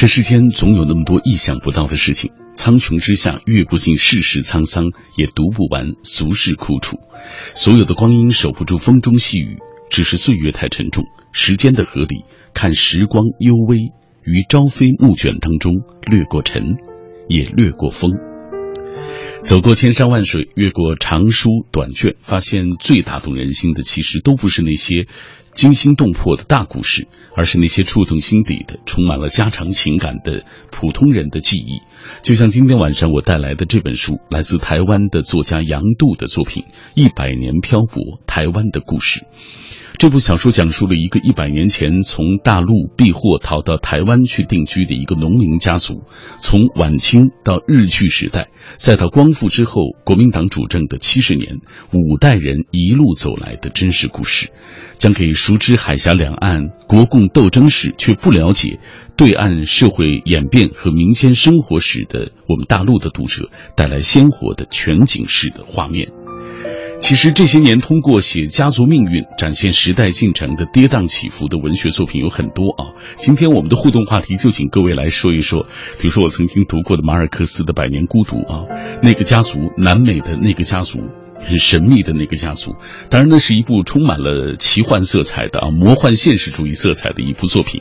[0.00, 4.84] 这世间总有那么多意想不到的事情，苍穹之下阅不尽世事沧桑，
[5.14, 6.96] 也读不完俗世苦楚。
[7.54, 9.58] 所有的光阴守不住风中细雨，
[9.90, 11.04] 只是岁月太沉重。
[11.32, 12.24] 时间的河里，
[12.54, 13.76] 看时光幽微，
[14.24, 15.74] 于朝飞暮卷当中
[16.10, 16.78] 掠过尘，
[17.28, 18.29] 也掠过风。
[19.42, 25.06] 走过千山万水，越过长书短卷，发现最打动人心的，其实都不是那些。
[25.52, 31.80] 惊心动魄的大故事，而是那些触动心底的、充满了家常情感的普通人的记忆。
[32.22, 36.62] 就像今天晚上我带来的这本书，来自台湾的作家杨度的作品
[36.94, 39.20] 《一百年漂泊：台湾的故事》。
[40.00, 46.04] 这部小说讲述了一个一百年前从大陆避祸逃到台湾去定居的一个农民家族，
[46.38, 51.58] 从晚清到日据时代，再到光复之后国民党主政的七十年，
[51.92, 54.48] 五代人一路走来的真实故事，
[54.94, 58.80] 将给熟知海峡两岸国共斗争史却不了解
[59.18, 66.08] 对岸社会演变和民间生活史的我们大陆的读者带来鲜活的全景式的画面。
[67.00, 72.92] 其实这些年，通过写家族命运、展现时代进程的跌宕起伏的文学作品有很多啊。
[73.16, 75.66] 今天我们的互动话题就请各位来说一说，
[75.98, 78.64] 比如说我曾经读过的马尔克斯的《百年孤独》啊，
[79.02, 81.00] 那个家族，南美的那个家族，
[81.38, 82.76] 很神秘的那个家族。
[83.08, 87.80] 当然，那是一部充满了奇幻色彩的啊，魔幻现实主义色彩的一部作品。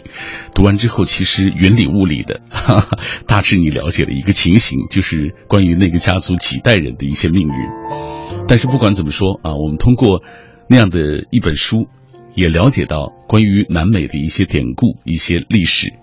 [0.55, 2.97] 读完之后，其实云里雾里的，哈哈，
[3.27, 8.18] 大致你了解了一个情形，就是关于那个家族几代人的一些命运。
[8.49, 10.23] 但是不管怎么说啊，我们通过
[10.67, 11.87] 那样的一本书，
[12.33, 15.93] 也了解到关于南美的一些典故、一些历史。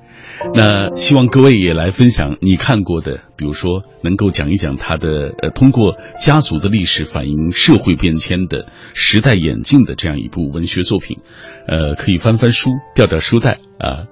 [0.55, 11.19] 那希望各位也来分享你看过的，比如说能够讲一讲他的呃，通过家族的历史反映社会变迁的时代演进的这样一部文学作品。
[11.67, 14.07] 呃，可以翻翻书，调调书袋啊。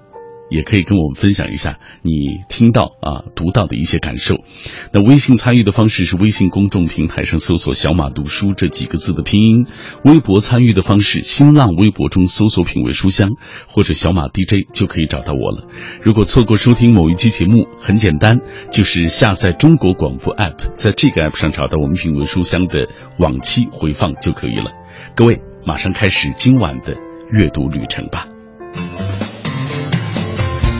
[0.50, 2.10] 也可以跟我们分享一下你
[2.48, 4.36] 听到啊读到的一些感受。
[4.92, 9.64] 那微信参与的方式是微信公众平台上搜索“小马读书”这几个字的拼音；
[10.04, 13.30] 微博参与的方式，新浪微博中搜索“品味书香”
[13.66, 15.66] 或者“小马 DJ” 就可以找到我了。
[16.02, 18.38] 如果错过收听某一期节目，很简单，
[18.70, 22.88] 就是下载中国广播 app，在这个 app 上找到我们“品味书香”的
[23.18, 24.72] 往期回放就可以了。
[25.16, 26.96] 各位，马上开始今晚的
[27.30, 28.28] 阅读旅程吧。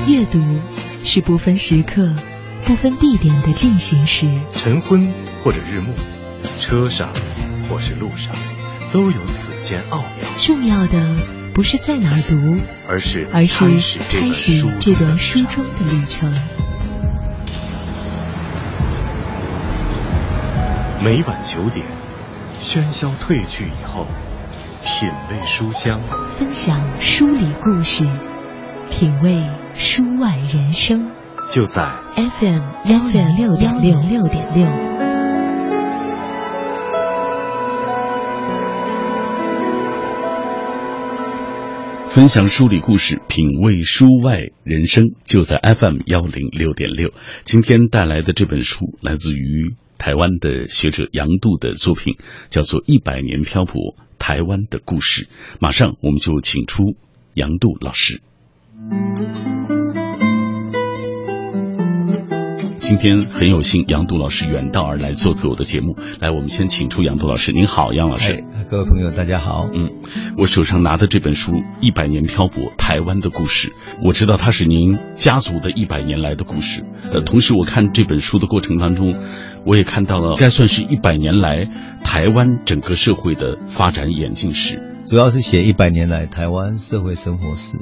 [0.06, 0.38] 阅读
[1.02, 2.12] 是不分时刻、
[2.64, 4.28] 不分地点的进行时。
[4.52, 5.10] 晨昏
[5.42, 5.94] 或者日暮，
[6.60, 7.08] 车上
[7.68, 8.34] 或是路上，
[8.92, 10.28] 都有此间奥妙。
[10.38, 11.02] 重要的
[11.54, 12.36] 不是在哪儿读，
[12.86, 13.64] 而是而是
[13.98, 16.30] 开始这段书中的旅程。
[21.02, 21.86] 每晚九点，
[22.60, 24.06] 喧嚣褪去以后，
[24.84, 28.06] 品味书香，分享书里故事，
[28.90, 29.42] 品味。
[29.76, 31.10] 书外人生，
[31.50, 31.82] 就在
[32.14, 34.66] FM 幺零六点六六点六。
[42.06, 47.12] 分享书里故事，品味书外人生，就在 FM 幺零六点六。
[47.42, 52.14] 今天带来的这本书，来自于台湾的学者杨度的作品，
[52.48, 55.24] 叫做《一百年漂泊：台湾的故事》。
[55.60, 56.94] 马上我们就请出
[57.34, 58.22] 杨度老师。
[62.84, 65.96] 今天很有幸，杨度老师远道而来做客我的节目。
[66.20, 67.50] 来，我们先请出杨度老师。
[67.50, 68.44] 您好，杨老师。
[68.68, 69.66] 各位朋友，大家好。
[69.72, 69.90] 嗯，
[70.36, 73.68] 我手上拿的这本书《一百年漂泊：台湾的故事》，
[74.04, 76.84] 我知道它是您家族的一百年来的故事。
[77.10, 79.18] 呃，同时我看这本书的过程当中，
[79.64, 81.66] 我也看到了该算是一百年来
[82.04, 84.78] 台湾整个社会的发展演进史。
[85.08, 87.78] 主要是写一百年来台湾社会生活史。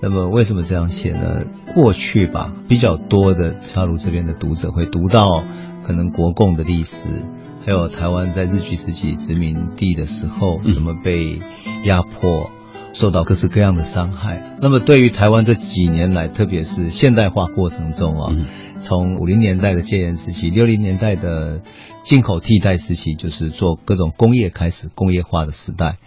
[0.00, 1.44] 那么为什么这样写呢？
[1.74, 5.42] 过去吧，比较多的插入这边的读者会读到
[5.84, 7.24] 可能国共的历史，
[7.66, 11.40] 还有台湾在日据时期殖民地的时候怎么被
[11.84, 12.48] 压迫，
[12.92, 14.56] 受到各式各样的伤害。
[14.62, 18.36] 那么对于台湾这几年来，特别是现代化过程中啊，
[18.78, 21.60] 从五零年代的戒严时期，六零年代的
[22.04, 25.98] 进口替代时期，就是做各种工业开始工业化的时代。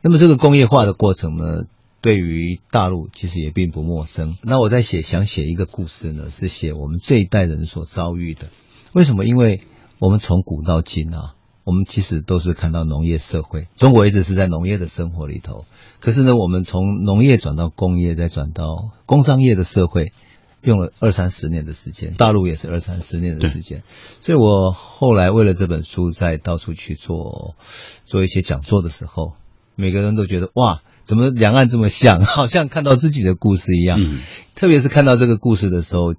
[0.00, 1.64] 那么这个工业化的过程呢？
[2.04, 4.36] 对于大陆其实也并不陌生。
[4.42, 8.50] 那我在写想写一个故事呢，是写我们这一代人所遭遇的。
[8.92, 9.24] 为什么？
[9.24, 9.62] 因为
[10.00, 11.34] 我们从古到今啊，
[11.64, 15.64] 我们其实都是看到农业社会，中国一直是在农业的生活里头。
[15.98, 20.12] 可是呢，我们从农业转到工业，再转到工商业的社会，
[20.60, 22.16] 用了二三十年的时间。
[22.18, 23.82] 大陆也是二三十年的时间。
[24.20, 27.56] 所以我后来为了这本书，在到处去做
[28.04, 29.32] 做一些讲座的时候，
[29.74, 30.82] 每个人都觉得哇。
[31.04, 34.00] 怎么两岸这么像， 好像看到自己的故事一样。
[34.02, 34.18] 嗯
[34.54, 36.14] 特别是看到这个故事的时候，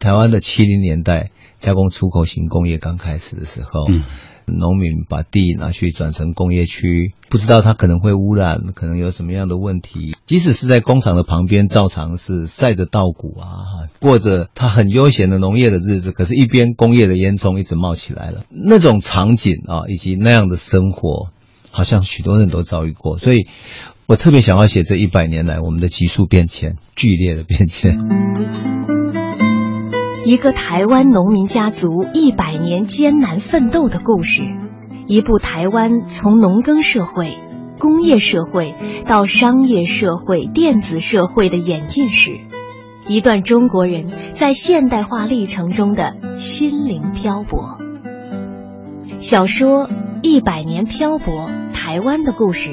[0.00, 4.02] 台湾的七零年代加工出口型工业刚开始的时候，嗯
[4.46, 10.16] 农民把地拿去转成工业区，不知道它可能会污染，可能有什么样的问题。
[10.26, 21.28] 即使是在工厂的旁边，照常是晒着稻谷啊，过着他很悠闲的农业的日子，可是，一边工业的烟囱一直冒起来了，那种场景啊，以及那样的生活，
[21.70, 23.46] 好像许多人都遭遇过，所以。
[24.06, 27.98] 我特别想要写这一百年来我们的急速变迁、剧烈的变迁。
[30.26, 34.42] 一个台湾农民家族一百年艰难奋斗的故事，
[35.06, 37.38] 一部台湾从农耕社会、
[37.78, 38.74] 工业社会
[39.06, 42.40] 到商业社会、电子社会的演进史，
[43.08, 47.78] 一段中国人在现代化历程中的心灵漂泊。
[49.16, 49.88] 小说
[50.20, 52.70] 《一百年漂泊：台湾的故事》。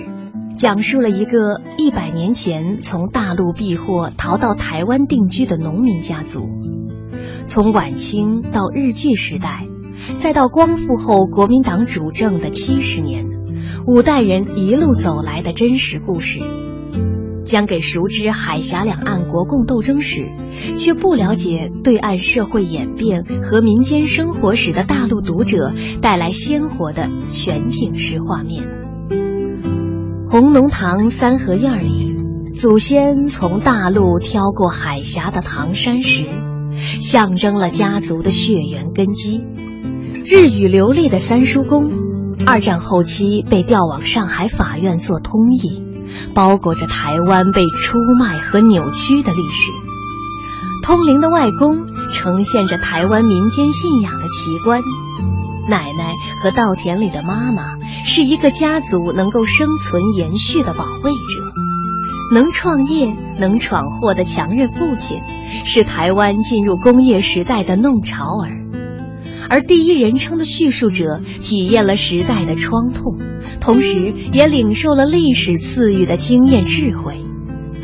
[0.61, 6.47] 讲述了一个一百年前从大陆避祸逃到台湾定居的农民家族，
[7.47, 9.65] 从晚清到日据时代，
[10.19, 13.25] 再到光复后国民党主政的七十年，
[13.87, 16.43] 五代人一路走来的真实故事，
[17.43, 20.29] 将给熟知海峡两岸国共斗争史，
[20.77, 25.73] 却不了解对岸社会演变和民间生活史的大陆读者
[26.03, 28.80] 带来鲜活的全景式画面。
[30.31, 32.15] 红龙堂三合院里，
[32.57, 36.25] 祖先从大陆挑过海峡的唐山石，
[37.01, 39.43] 象征了家族的血缘根基。
[40.23, 41.91] 日语流利的三叔公，
[42.45, 45.83] 二战后期被调往上海法院做通译，
[46.33, 49.73] 包裹着台湾被出卖和扭曲的历史。
[50.81, 51.75] 通灵的外公
[52.13, 54.79] 呈现着台湾民间信仰的奇观。
[55.69, 65.19] 奶奶和稻田里的妈妈是一个家族能够生存延续的保卫者，能创业、能闯祸的强韧父亲
[65.65, 68.49] 是台湾进入工业时代的弄潮儿，
[69.49, 73.17] 而第一人称的叙述者体验了时代的创痛，
[73.59, 77.23] 同时也领受了历史赐予的经验智慧。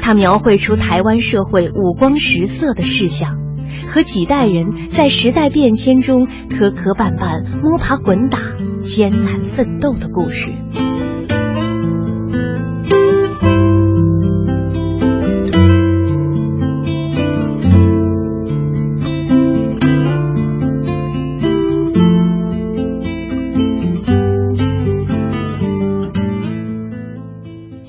[0.01, 3.46] 他描绘出台湾社会五光十色的事项。
[3.88, 8.39] 和几代人在时代变迁中磕磕绊绊、摸爬滚打、
[8.84, 10.51] 艰难奋斗的故事。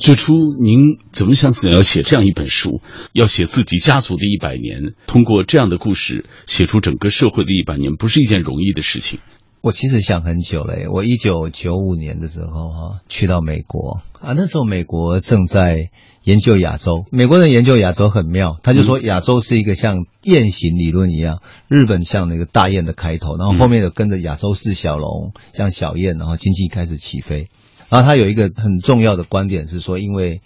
[0.08, 2.80] 最初，您怎么想起来要写这样一本书，
[3.12, 4.94] 要写自己家族的一百年？
[5.06, 9.20] 通过这样的故事，写出整个社会的一百年，不是一件容易的事情。
[9.60, 15.90] 我其实想很久了，我一九九五年的时候哈，去到美国啊，那时候美国正在
[16.24, 27.48] 研究亚洲，美国人研究亚洲很妙，他就说亚洲是一个像雁形理论一样，日本像那个大雁的开头，然后后面有跟着亚洲四小龙，像小雁，然后经济开始起飞。
[27.88, 30.42] 然后他有一个很重要的观点是说，因为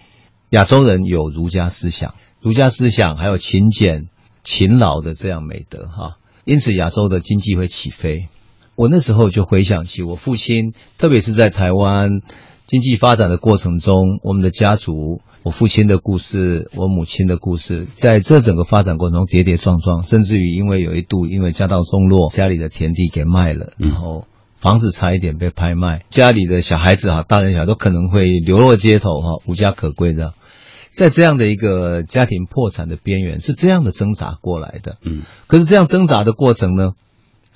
[0.51, 4.09] 亚洲人有儒家思想，儒家思想还有勤俭、
[4.45, 8.29] 勤劳的这样美德哈，因此亚洲的经济会起飞。
[8.77, 12.21] 我那时候就回想起我父亲，特别是在台湾
[12.67, 24.27] 经济发展的过程中，我们的家族，我父亲的故事，我母亲的故事，在这整个发展过程中跌跌撞撞，甚至于因为有一度因为家道中落，家里的田地给卖了，然后。
[24.63, 30.35] 房子差一点被拍卖，家里的小孩子哈，大人小孩都可能会流落街头哈，无家可归的，
[30.91, 34.99] 在这样的一个家庭破产的边缘，是这样的挣扎过来的。
[35.03, 36.93] 嗯，可是这样挣扎的过程呢，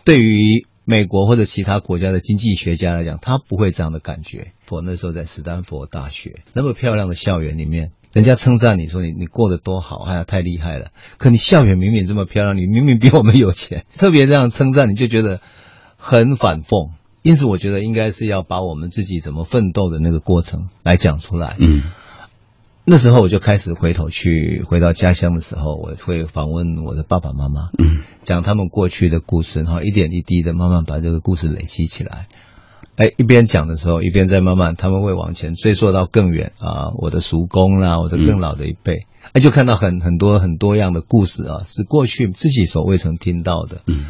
[0.04, 4.48] 对于美国或者其他国家的经济学家来讲，他不会这样的感觉。
[4.68, 10.88] 我那时候在斯坦福大学那么漂亮的校园里面，人家称赞你说你你过得多好，哎呀太厉害了。
[11.18, 15.40] 可你校园明明这么漂亮，你明明比我们有钱，特别这样称赞，你就觉得。
[16.06, 16.90] 很反讽，
[17.22, 21.56] 因此我觉得应该是要把我们自己怎么奋斗的那个过程来讲出来。
[21.58, 21.82] 嗯，
[22.84, 32.28] 那时候我就开始回头去回到家乡的时候，我会访问我的爸爸妈妈，嗯，讲他们过去的故事，然后一点一滴的慢慢把这个故事累积起来。
[32.94, 43.82] 哎，一边讲的时候，一边在慢慢他们会往前追溯到更远啊，我的叔公啦，我的更老的一辈，哎，就看到很很多很多样的故事啊，是过去自己所未曾听到的。
[43.88, 44.06] 嗯。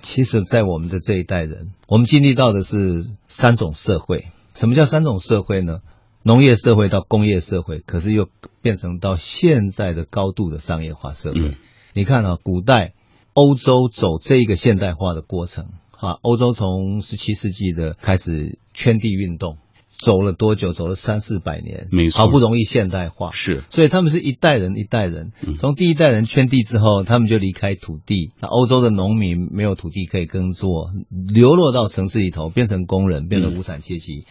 [0.00, 4.28] 其实，在我们的这一代人，我们经历到的是三种社会。
[4.54, 5.80] 什么叫三种社会呢？
[6.22, 8.28] 农业社会到工业社会，可是又
[8.62, 11.56] 变成到现在的高度的商业化社会。
[11.94, 12.94] 你看啊，古代
[13.34, 19.58] 欧洲走这一个现代化的过程，哈，欧洲从十七世纪的开始圈地运动，
[20.04, 20.72] 走了多久？
[20.72, 28.32] 走了三四百年，没错好不容易现代化，是所以他们是一代人一代人嗯，从第一代人圈地之后，他们就离开土地。
[28.40, 34.24] 那欧洲的农民没有土地可以耕作，流落到城市里头，变成工人，变成无产阶级。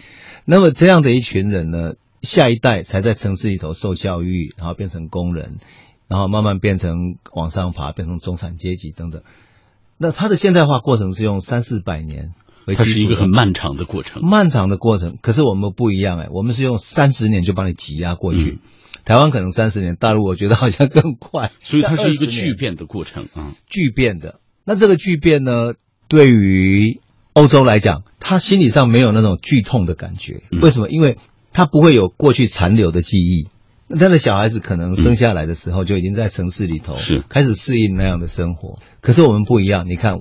[0.44, 5.60] 那么这样的一群人呢，下一代才在城市里头受教育，然后变成工人，
[6.10, 9.22] 然后慢慢变成往上爬，变成中产阶级等等。
[9.98, 12.32] 那它的现代化过程是用三四百年为
[12.68, 14.22] 它是一个很漫长的过程。
[14.25, 15.18] 漫长的过程。
[15.22, 18.41] 可是我们不一样哎，我们是用三十年就把你挤压过去。
[18.51, 18.60] 嗯
[19.03, 23.56] 台湾可能三十年，大陆我觉得好像更快， 所以它是一个巨变的过程啊。
[23.68, 24.39] 巨变的。
[24.63, 25.74] 那这个巨变呢，
[26.08, 27.01] 对于
[27.34, 30.44] 欧洲来讲，他心理上没有那种剧痛的感觉。
[30.51, 30.88] 嗯为什么？
[30.88, 31.18] 因为
[31.51, 33.48] 他不会有过去残留的记忆。
[33.88, 38.77] 那他的小孩子可能生下来的时候就已经在城市里头是开始适应那样的生活。
[39.01, 40.20] 可是我们不一样，你看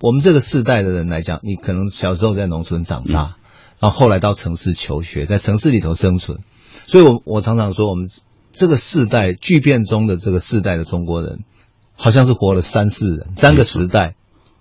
[0.00, 3.36] 我们这个世代的人来讲，你可能小时候在农村长大，
[3.80, 6.38] 然后后来到城市求学，在城市里头生存。
[6.86, 8.08] 所以我，我常常说，我们
[8.52, 11.44] 这个世代巨变中的这个世代的中国人，
[11.94, 14.14] 好像是活了三世人，三个时代。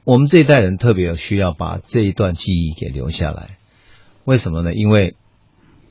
[0.03, 3.57] 我们这一代人特别需要把这一段记忆给留下来。
[4.23, 4.73] 为什么呢？
[4.73, 5.15] 因为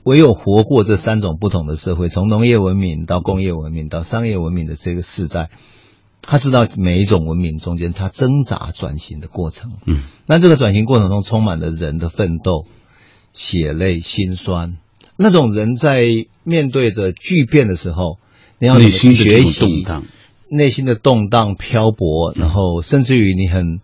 [0.03, 5.50] 唯有活过这三种不同的社会，从农业文明到工业文明到商业文明的这个世代，
[6.26, 9.73] 他知道每一种文明中间他挣扎转型的过程。
[9.87, 12.66] 嗯，那这个转型过程中充满了人的奋斗、
[13.33, 14.76] 血泪、辛酸。
[15.16, 16.04] 那种人在
[16.42, 18.18] 面对着巨变的时候，
[18.59, 20.04] 你要怎么内心的这种学习动荡，
[20.50, 23.80] 内心的动荡、漂泊，然后甚至于你很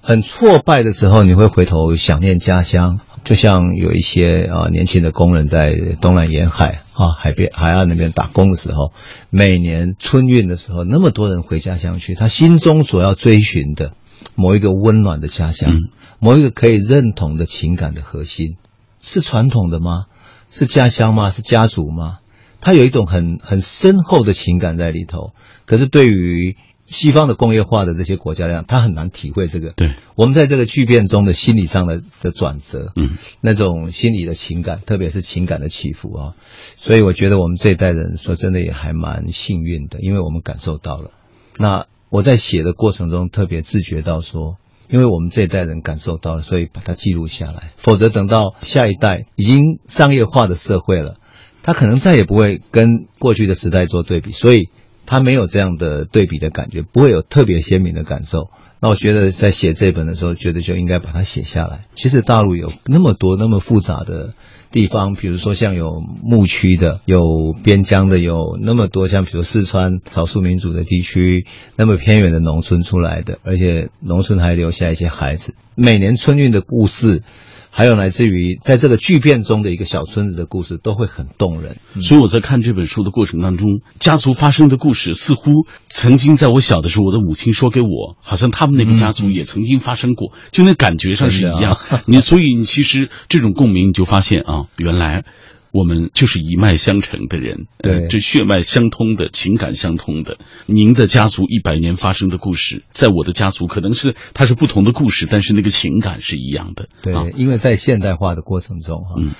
[0.00, 3.00] 很挫败的时候，你会回头想念家乡。
[3.24, 8.92] 就像有一些啊年轻的工人在东南沿海啊海边海岸那边打工的时候，
[9.30, 13.92] 每年春运的时候，那么多人回家乡去，他心中所要追寻的
[14.34, 15.78] 某一个温暖的家乡，嗯
[16.18, 18.56] 某一个可以认同的情感的核心，
[19.00, 20.04] 是传统的吗？
[20.50, 21.30] 是家乡吗？
[21.30, 22.18] 是家族吗？
[22.60, 25.32] 他有一种很很深厚的情感在里头。
[25.64, 26.56] 可是对于
[26.90, 29.70] 西方的工业化的这些国家来讲，他很难体会这个。
[29.70, 36.34] 对，我们在这个巨变中的心理上的的转折，嗯，那种心理的情感，特别是情感的起伏啊。
[36.76, 41.12] 所以我觉得我们这一代人说真的也还蛮幸运的，因为我们感受到了。
[41.56, 44.56] 那我在写的过程中特别自觉到说，
[44.90, 47.72] 因为我们这一代人感受到了，所以把它记录下来。
[47.76, 51.18] 否则等到下一代已经商业化的社会了，
[51.62, 54.70] 他可能再也不会跟过去的时代做对比，所以
[55.10, 58.48] 他没有这样的对比的感觉，不会有特别鲜明的感受。
[58.80, 61.86] 那我觉得在写这本的时候，觉得就应该把它写下来。
[61.94, 64.34] 其实大陆有那么多那么复杂的
[64.70, 67.24] 地方，比如说像有牧区的，有
[67.64, 75.56] 边疆的，有那么多像比如四川少数民族的地区，那么偏远的农村出来的，而且农村还留下一些孩子。
[75.74, 77.24] 每年春运的故事，
[77.70, 81.78] 还有来自于在这个巨变中的一个小村子的故事，都会很动人。
[82.00, 85.42] 所以我在看这本书的过程当中，家族发生的故事似乎
[85.88, 91.78] 曾经在我小的时候，我的母亲说给我，好像他们那个家族也曾经发生过，就那感觉上是一样。
[92.06, 95.24] 你所以你其实这种共鸣，你就发现啊，原来。
[95.72, 100.38] 我们就是一脉相承的人，对呃这血脉相通的，情感相通的。
[100.66, 106.88] 您的家族一百年发生的故事，在我的家族可能是它是不同的故事，但是那个情感是一样的。
[107.02, 109.30] 对啊，因为在现代化的过程中，哈、嗯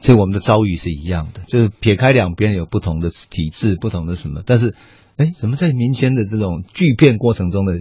[0.00, 4.74] 其实我们的遭遇是一样的，就是撇开两边有不同的体制、不同的什么，但是，
[5.16, 7.72] 哎，怎么在民间的这种巨变过程中的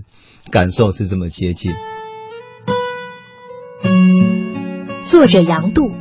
[0.50, 1.74] 感受是这么接近？
[5.06, 5.92] 作者杨度，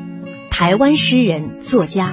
[0.63, 2.13] 台湾诗人、作家，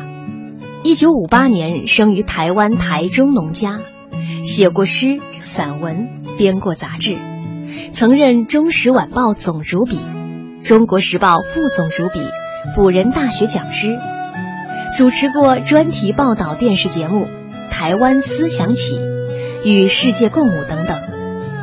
[0.83, 3.79] 一九五八年生于台湾台中农家，
[4.43, 7.19] 写过诗、散文，编过杂志，
[7.93, 9.99] 曾任《中时晚报》总主笔，
[10.67, 12.21] 《中国时报》副总主笔，
[12.75, 13.99] 辅仁大学讲师，
[14.97, 17.27] 主持过专题报道电视节目
[17.69, 18.95] 《台湾思想起》
[19.63, 20.99] 与《世界共舞》等等。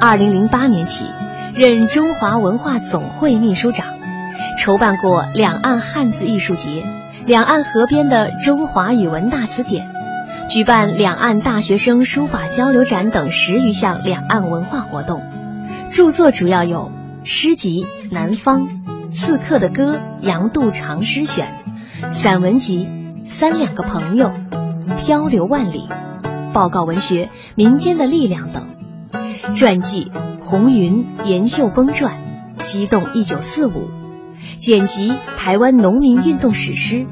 [0.00, 1.06] 二零零八年起，
[1.52, 3.95] 任中华文化总会秘书长。
[4.56, 6.82] 筹办过两岸汉字艺术节、
[7.26, 9.86] 两岸合编的《中华语文大词典》，
[10.48, 15.22] 举办两岸大学生书法交流展等十余项两岸文化活动。
[15.90, 16.90] 著作主要有
[17.22, 18.60] 诗集《南方》、
[19.10, 21.48] 刺客的歌《杨度长诗选》、
[22.10, 22.88] 散文集
[23.26, 24.32] 《三两个朋友》、
[24.96, 25.86] 漂流万里、
[26.54, 29.54] 报告文学《民间的力量》等。
[29.54, 30.10] 传记
[30.42, 32.14] 《红云严秀峰传》、
[32.64, 33.88] 《激动一九四五》。
[34.56, 37.06] 剪辑台湾农民运动史诗，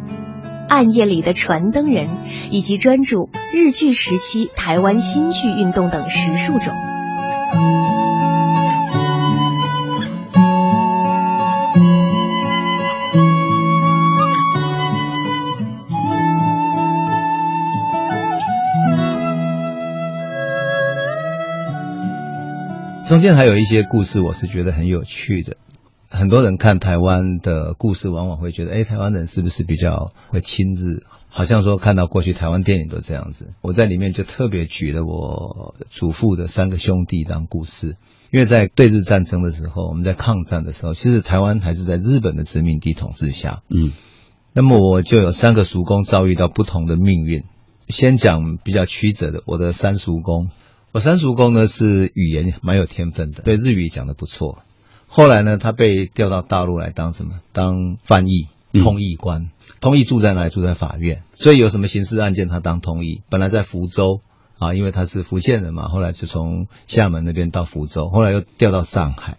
[0.68, 2.08] 暗夜里的传灯人，
[2.50, 6.72] 以及专注日剧时期台湾新剧运动等十数种。
[23.06, 25.56] 中间还有一些故事，我是觉得很有趣的。
[26.14, 31.02] 很多人看台湾的故事，往往会觉得，哎，台湾人是不是比较会亲日？
[31.28, 33.54] 好像说看到过去台湾电影都这样子。
[33.60, 37.96] 我在里面就特别举了我祖父的三个兄弟当故事，
[38.30, 43.64] 因为在对日战争的时候，我们在抗战的时候，其实台湾还是在日本的殖民地统治下。
[43.68, 43.90] 嗯，
[44.52, 47.42] 那么我就有三个叔公遭遇到不同的命运。
[47.88, 50.48] 先讲比较曲折的，我的三叔公，
[50.92, 54.62] 我三叔公呢是语言蛮有天分的，对日语讲的不错。
[55.16, 57.34] 后来呢，他被调到大陆来当什么？
[57.52, 59.50] 当翻译、通译官。
[59.80, 60.50] 通译住在哪里？
[60.50, 61.22] 住在法院。
[61.36, 63.22] 所以有什么刑事案件，他当通译。
[63.30, 64.22] 本来在福州
[64.58, 65.86] 啊，因为他是福建人嘛。
[65.86, 69.38] 后来就从厦门那边到福州，后来又调到上海。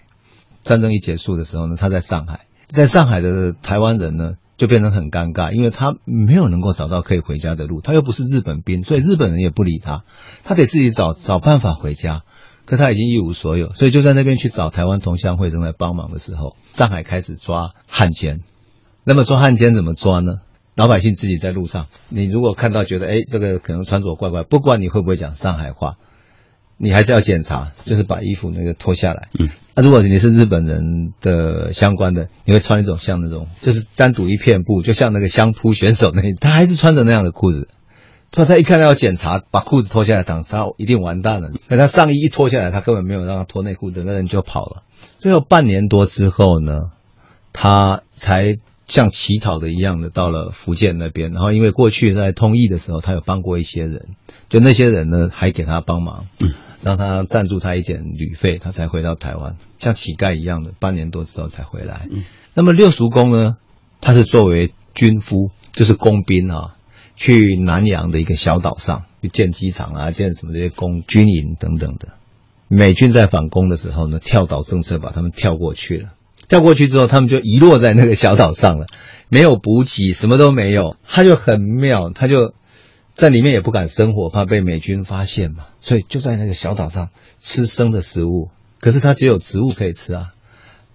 [0.63, 7.81] 战争一结束的时候呢，他在上海，在上海的台湾人呢就变成很尴尬，因为他没有能够找到可以回家的路。
[7.81, 10.05] 他又不是日本兵，所以日本人也不理他，
[10.45, 12.23] 他得自己找找办法回家。
[12.65, 18.41] 可他已经一无所有，所以就在那边去找台湾同乡会正在帮忙的时候，上海开始抓汉奸。
[19.03, 20.37] 那么抓汉奸怎么抓呢？
[20.75, 25.93] 老百姓自己在路上，你如果看到觉得哎这个可能穿着怪怪，不管你会不会讲上海话，
[26.77, 29.29] 你还是要检查，就是把衣服那个脱下来。
[29.39, 37.69] 嗯，那如果你是日本人的相关的，你会穿一种像那种就是单独一片布，就像那个相扑选手那，他还是穿着那样的裤子。
[38.35, 41.51] 他他一看到要检查，把裤子脱下来，等他一定完蛋了。
[41.69, 44.83] 那他上衣一脱下来，他根本没有让他脱内裤，整个人就跑了。
[45.19, 46.91] 最后半年多之后呢，
[47.53, 51.31] 他才像乞讨的一样的到了福建那边。
[51.31, 54.09] 然后因为过去在通译的时候，他有帮过一些人，
[54.49, 62.07] 就那些人呢还给他帮忙，嗯，让他赞助他一点旅费，他才回到台湾，像乞丐一样的，半年多之后才回来。
[62.11, 63.55] 嗯，那么六叔公呢，
[64.01, 66.75] 他是作为军夫，就是工兵啊。
[67.15, 72.09] 去南洋的一个小岛上去建机场啊，建什么这些工军营等等的。
[72.67, 76.09] 美军在反攻的时候呢，跳岛政策把他们跳过去了。
[76.47, 78.87] 跳过去之后，他们就遗落在那个小岛上了，
[79.29, 80.95] 没有补给，什么都没有。
[81.07, 82.53] 他就很妙，他就
[83.15, 88.49] 在里面也不敢生火，怕被美军发现嘛，所以就在那个小岛上吃生的食物。
[88.79, 90.27] 可是他只有植物可以吃啊，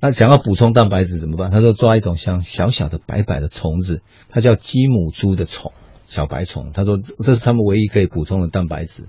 [0.01, 1.51] 那想要补充蛋白质怎么办？
[1.51, 5.73] 他说抓一种像小小的白白的虫子，它叫鸡母猪的虫。
[6.11, 9.05] 小白虫，他说这是他们唯一可以补充的蛋白质，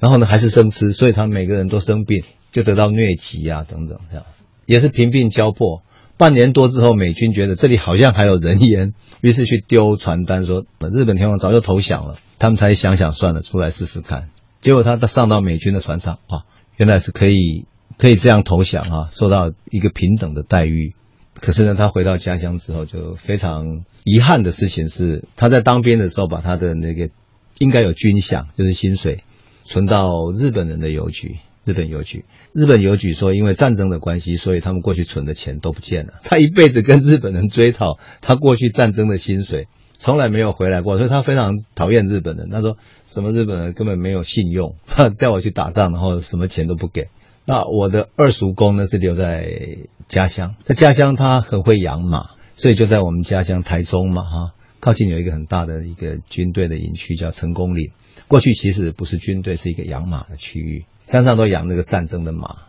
[0.00, 4.24] 然后呢还是生吃，所以他们每个人都生病，就得到疟疾啊等等这样，
[4.64, 5.82] 也是贫病交迫。
[6.16, 14.30] 半年多之后，美军觉得这里好像还有人烟，于是去丢传单说日本天皇早就投降了，他们才想想算了，出来试试看。
[14.62, 17.66] 结果他上到美军的船上，啊，原来是可以
[17.98, 20.94] 可以这样投降啊，受到一个平等的待遇。
[21.40, 27.10] 可是呢，他回到家乡之后，就非常遗憾的事情是，他在当兵的时候把他的那个
[27.58, 29.24] 应该有军饷，就是薪水，
[29.64, 31.36] 存到日本人的邮局。
[31.64, 36.12] 日本邮局，日本邮局说，因为战争的关系，所以他们过去存的钱都不见了。
[36.22, 39.66] 他一辈子跟日本人追讨他过去战争的薪水，
[39.96, 42.50] 从来没有回来过，所以他非常讨厌日本人。
[42.50, 44.76] 他说，什么日本人根本没有信用，
[45.18, 47.08] 叫我去打仗，然后什么钱都不给。
[47.46, 49.78] 那我的二叔公呢是留在
[50.08, 57.90] 家乡，在家乡他很会养马，所以就在我们家乡台中嘛哈，靠近有一个很大的一个军队的营区叫成功岭。
[58.28, 62.62] 过去其实不是军队，是一个养马的区域，山上都养那个战争的马。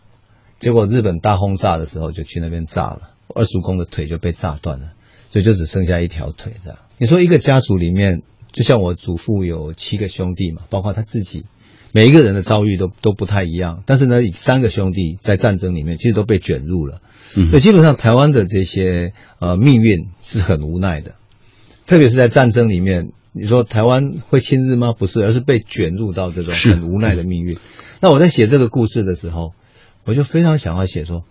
[0.59, 4.91] 结果日本大轰炸的时候就去那边炸了，二叔公的腿就被炸断了，
[5.29, 6.79] 所以就只剩下一条腿的。
[6.97, 11.45] 你说一个家族里面，就像我祖父有七个兄弟嘛，包括他自己。
[11.95, 16.99] 每一个人的遭遇都都不太一样，但是呢，三个兄弟在战争里面其实都被卷入了，
[17.33, 21.15] 所以基本上台湾的这些呃命运是很无奈的，
[21.87, 24.91] 特别是在战争里面，你说台湾会亲日吗？
[24.91, 27.55] 不是，而是被卷入到这种很无奈的命运。
[28.01, 29.53] 那我在写这个故事的时候，
[30.03, 31.23] 我就非常想要写说。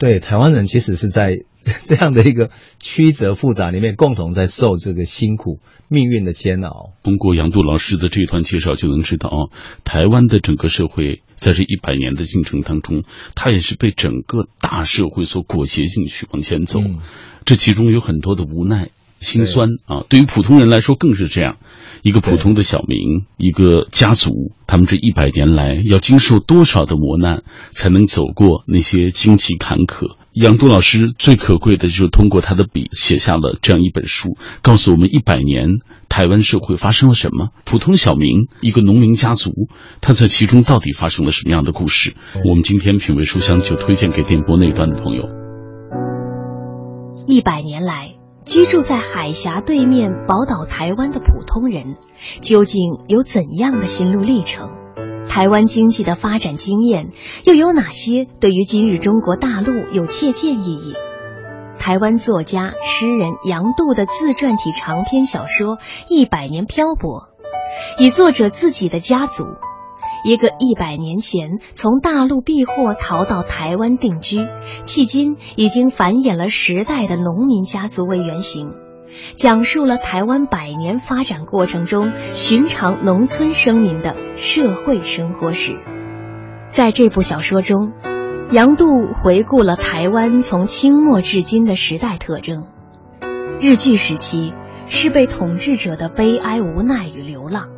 [0.00, 1.44] 对台湾人，其实是在
[1.84, 6.94] 这样的一个曲折复杂里面，共同在受这个辛苦命运的煎熬。
[7.02, 9.38] 通过杨度老师的这段介绍，就能知道啊，
[9.84, 16.80] 台湾的整个社会在这一百年的进程当中，它也是被整个大社会所裹挟进去往前走。
[17.44, 21.58] 这其中有很多的无奈、心酸啊，对于普通人来说更是这样。
[22.02, 30.16] 一个普通的小民，一个家族，他们这一百年来要经受多少的磨难，才能走过那些荆棘坎坷？
[30.32, 39.50] 杨度老师最可贵的就是通过他的笔写下了这样一本书，告诉我们一百年台湾社会发生了什么，普通小民，一个农民家族，
[40.00, 42.14] 他在其中到底发生了什么样的故事？
[42.46, 45.28] 我们今天品味书香就推荐给电波那端的朋友。
[47.26, 48.19] 一百年来。
[48.50, 51.94] 居住在海峡对面宝岛台湾的普通人，
[52.40, 54.72] 究竟有怎样的心路历程？
[55.28, 57.12] 台湾经济的发展经验
[57.44, 60.94] 又有哪些对于今日中国大陆有借鉴意义？
[61.78, 65.76] 台湾作家、诗人杨度的自传体长篇小说
[66.08, 67.28] 《一百年漂泊》，
[68.02, 69.44] 以作者自己的家族，
[70.24, 74.46] 一个一百年前从大陆避祸逃到台湾定居，
[74.86, 78.72] 迄今已经繁衍了十代的农民家族为原型，
[79.36, 85.78] 讲述了台湾百年发展过程中寻常农村生民的社会生活史。
[86.68, 87.92] 在这部小说中。
[88.52, 92.66] 杨度回顾了台湾从清末至今的时代特征：
[93.60, 94.54] 日据时期
[94.88, 97.68] 是被统治者的悲哀、无奈与流浪；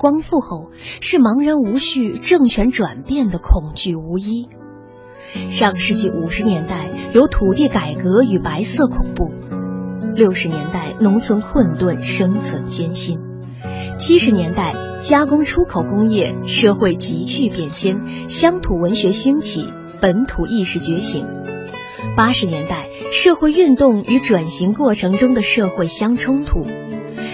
[0.00, 0.70] 光复后
[1.02, 4.48] 是茫然无序、政权转变的恐惧无依；
[5.50, 9.26] 上世纪五十年代有土地改革与白色恐怖；
[10.14, 13.18] 六十年代农村混沌、生存艰辛；
[13.98, 19.66] 七十年代加工出口工业社会急剧变迁，乡土文学兴起。
[20.00, 21.26] 本土意识觉醒，
[22.16, 26.64] 八十年代社会运动与转型过程中的社会相冲突，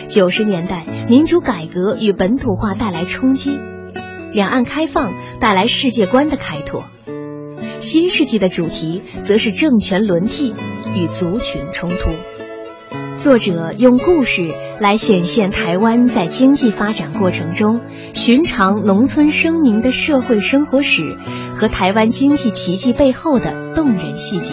[0.09, 3.59] 九十年代民主改革与本土化带来冲击，
[4.33, 6.85] 两岸开放带来世界观的开拓，
[7.81, 10.55] 新世纪的主题则是政权轮替
[10.95, 12.11] 与族群冲突。
[13.17, 17.81] 作者用故事来显现台湾在经济发展过程中
[18.13, 21.17] 寻常农村生民的社会生活史
[21.57, 24.53] 和台湾经济奇迹背后的动人细节，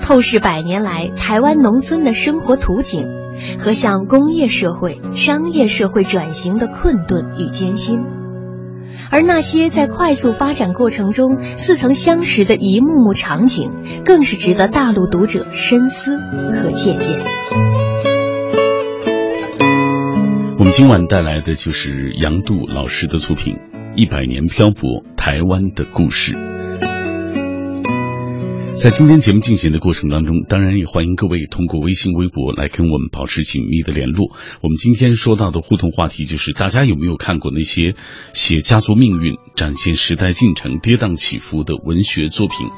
[0.00, 3.08] 透视百年来台湾农村的生活图景
[3.58, 7.98] 和向工业社会、商业社会转型的困顿与艰辛。
[9.10, 13.70] 而那些在快速发展过程中似曾相识的一幕幕场景，
[14.04, 17.18] 更是值得大陆读者深思和借鉴。
[20.58, 23.54] 我们今晚带来的就是杨度老师的作品
[23.96, 26.32] 《一百年漂泊：台湾的故事》。
[28.80, 34.28] 在今天节目进行的过程当中，当然也欢迎各位通过微信、微博来跟我们保持紧密的联络。
[34.62, 37.96] 我们今天说到的互动话题就是：大家有没有看过那些
[38.34, 42.68] 写家族命运、展现时代进程、跌宕起伏的文学作品？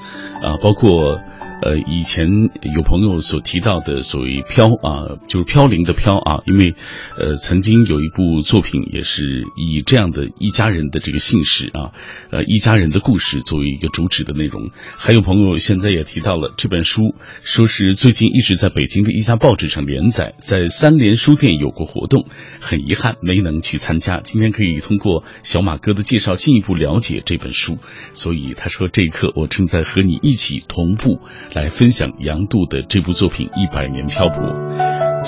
[0.42, 1.20] 啊，包括。
[1.62, 2.26] 呃，以前
[2.74, 6.74] 有朋友所提到的所谓“飘”啊，就是飘零的“飘”啊，因为，
[7.18, 11.92] 呃，曾经有一部作品也是以这样的一家人的这个姓氏啊，
[12.30, 14.70] 呃，一家人的故事作为一个主旨的内容。
[14.96, 22.24] 还有朋友现在也提到了这本书，说是最近一直在北京的一家报纸上连载，在三联书店有过活动，
[22.60, 24.20] 很遗憾没能去参加。
[24.22, 27.76] 今天可以通过小马哥的介绍进一步了解这本书，
[28.14, 31.20] 所以他说这一刻我正在和你一起同步。
[31.54, 34.38] 来分享杨度的这部作品《一百年漂泊》。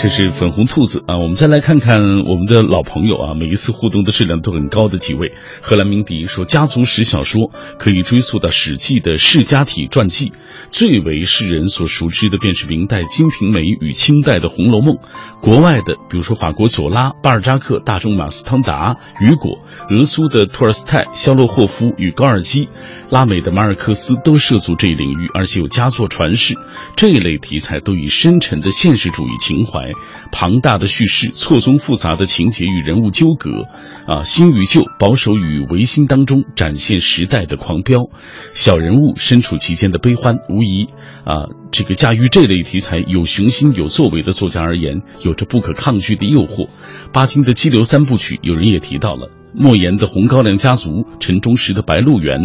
[0.03, 5.33] 这是粉红兔子啊，我们再来看看我们的老朋友啊，每一次互动的质量都很高的几位。
[5.61, 10.33] 荷兰鸣笛说，家族史小说可以追溯到《史记》的世家体传记，
[10.73, 14.97] 最为世人所熟知的便是明代《金瓶梅》与清代的《红楼梦》。
[15.41, 22.69] 国外的，比如说法国左拉、巴尔扎克、大仲马斯汤达、雨果，俄苏的托尔斯泰、肖洛霍夫与高尔基，
[23.09, 26.57] 拉美的马尔克斯都涉足这一领域，而且有佳作传世。
[26.97, 29.92] 这一类题材都以深沉的现实主义情怀。
[30.31, 33.69] 庞大的叙事、错综复杂的情节与人物纠葛，
[34.07, 38.09] 啊，新与旧、保守与维新当中展现时代的狂飙，
[38.51, 40.89] 小人物身处其间的悲欢，无疑
[41.25, 46.69] 啊，这个驾驭这类题材有雄心有作为的作家而言，有着不可抗拒的诱惑。
[47.15, 49.31] 巴金的激流三部曲，有人也提到了。
[49.55, 52.41] 莫言的《红高粱家族》，陈忠实的《白鹿原》，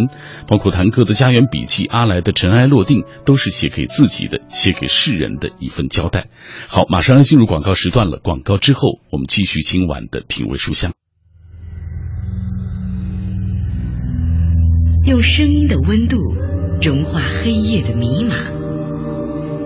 [0.48, 6.30] 包括谭哥的《家园笔记》，阿来的《尘埃落定》，都是写给自己的，写给世人的一份交代。
[6.68, 8.20] 好，马上要进入广告时段了。
[8.24, 10.94] 广告之后，我们继续今晚的品味书香。
[15.06, 16.18] 用声音的温度
[16.82, 18.36] 融化黑夜的迷茫，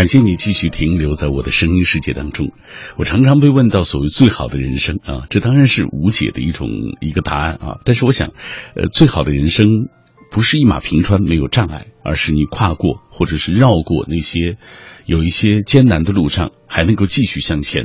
[0.00, 2.54] 感谢你继续停留在我的声音世界当中。
[2.96, 6.70] 我常常被问到所谓最好的人生啊，这当然是无解的一种
[7.02, 7.80] 一个答案啊。
[7.84, 8.28] 但是我想，
[8.74, 9.68] 呃，最好的人生
[10.30, 14.56] 不是一马平川没有障碍，而是你跨过或者是绕过那些
[15.04, 17.84] 有一些艰难的路上，还能够继续向前。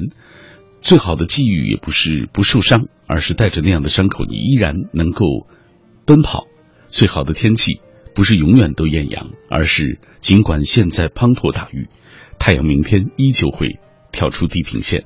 [0.81, 5.25] 最好的际遇也不是不受伤，而是带着那样的伤口，你依然能够
[6.05, 6.45] 奔跑。
[6.87, 7.81] 最好的天气。
[8.13, 11.89] 不是永远都艳阳，而是尽管现在滂沱大雨，
[12.39, 13.79] 太阳明天依旧会
[14.11, 15.05] 跳出地平线。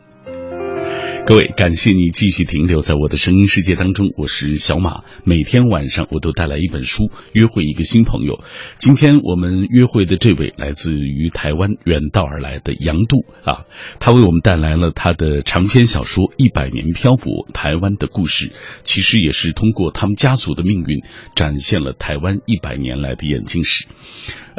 [1.25, 5.03] 各位，感谢你继续停留在我的声音世界当中，我是小马。
[5.23, 8.43] 每天晚上我都带来一本书，约会一个新朋友。
[8.79, 13.65] 今天我们约会的这位来自于台湾远道而来的杨度啊，
[13.99, 18.47] 他为我们带来了他的长篇小说《一百年漂泊：台湾的故事》，
[18.81, 21.03] 其实也是通过他们家族的命运，
[21.35, 23.85] 展现了台湾一百年来的眼镜史。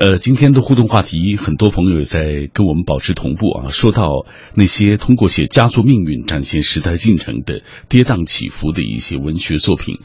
[0.00, 3.68] 呃，今天的互动话题，很多朋友也在跟我们保持同步啊。
[3.68, 9.98] 说到那些通过写家族命运展现时代进程的跌宕起伏的一些文学作品，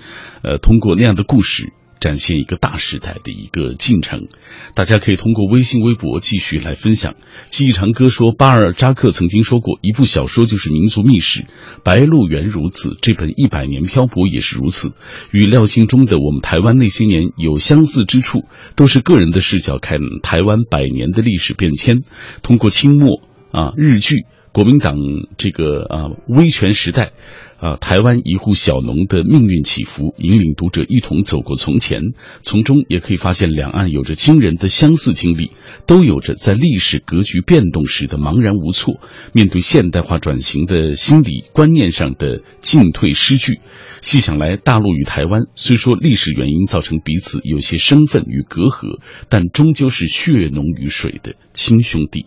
[0.44, 1.72] 呃，通过那样的故事。
[2.06, 4.28] 展现一个大时代的一个进程，
[4.76, 7.16] 大家可以通过微信、微博继续来分享。
[7.50, 11.40] 记忆长歌说，巴尔扎克曾经说过，一部小说就是民族秘史，
[11.84, 14.94] 《白鹿原》如此，这本《一百年漂泊》也是如此。
[15.32, 18.44] 与廖心中的《我们台湾那些年》有相似之处，
[18.76, 22.04] 都是个人的视角看台湾百年的历史变迁，
[22.44, 24.96] 通过清末啊日剧、国民党
[25.38, 27.12] 这个啊威权时代。
[27.58, 32.02] 啊，台湾一户小农的命运起伏，引领读者一同走过从前，
[32.42, 35.52] 从中也可以发现两岸有着惊人的相似经历，
[35.88, 39.00] 都有着在历史格局变动时的茫然无措，
[39.34, 43.62] 面对现代化转型的心理观念上的进退失据。
[44.02, 52.26] 细想来，大陆与台湾虽说历史原因造成彼此有些身份与隔阂，但终究是血浓于水的亲兄弟。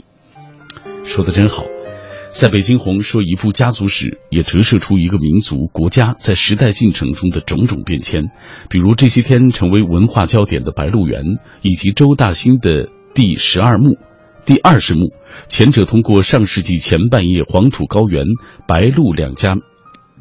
[1.04, 1.64] 说的真好。
[2.28, 8.30] 在北京红说一部家族史，也折射出一个民族国家在时代进程中的种种变迁。
[8.68, 11.22] 比如这些天成为文化焦点的《白鹿原》，
[11.62, 13.96] 以及周大兴的第十二幕、
[14.44, 15.12] 第二十幕。
[15.48, 18.24] 前者通过上世纪前半叶黄土高原、
[18.66, 19.56] 白鹿两家。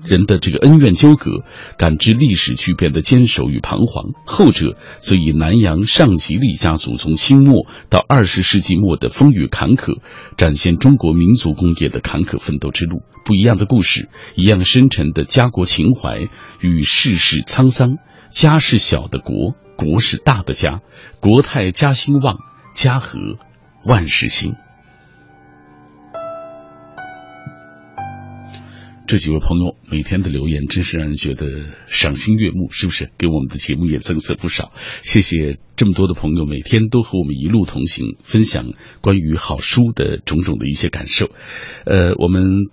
[0.04, 1.44] 人的这个恩怨纠葛，
[1.78, 10.00] 感知历史巨变的坚守与彷徨；后者则以南洋上吉利家族从清末到二十世纪末的风雨坎坷，
[10.38, 13.02] 展现中国民族工业的坎坷奋斗之路。
[13.26, 16.30] 不一样的故事，一样深沉的家国情怀
[16.62, 17.98] 与世事沧桑。
[18.30, 20.82] 家是小的国，国是大的家。
[21.20, 22.38] 国泰家兴旺，
[22.76, 23.18] 家和
[23.86, 24.56] 万事兴。
[29.08, 31.48] 这几位朋友每天的留言真是让人觉得
[31.88, 33.10] 赏心悦目，是不是？
[33.18, 34.74] 给我们的节目也增色不少。
[35.02, 41.30] 谢谢这么多的朋友，每天都和我们一路同行，分享关于好书的种种的一些感受。
[41.86, 42.68] 呃，我们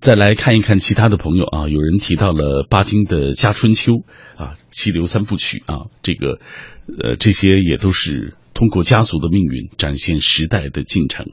[0.00, 3.92] 再来看一看其他的朋友啊，有人提到了巴金的《家春秋》
[4.36, 6.40] 啊，《七流三部曲》啊，这个
[6.88, 11.32] 呃，这些也都是通过家族的命运展现时代的进程。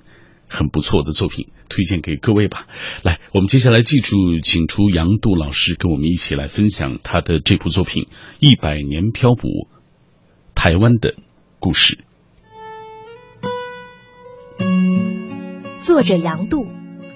[0.53, 2.67] 很不错的作品，推荐给各位吧。
[3.01, 8.03] 来，我们接下来记住，请出杨度老师跟我们一起来分享他的这部作品
[8.37, 9.67] 《一百年漂泊：
[10.53, 11.15] 台湾的
[11.59, 11.97] 故事》。
[15.81, 16.67] 作者杨度，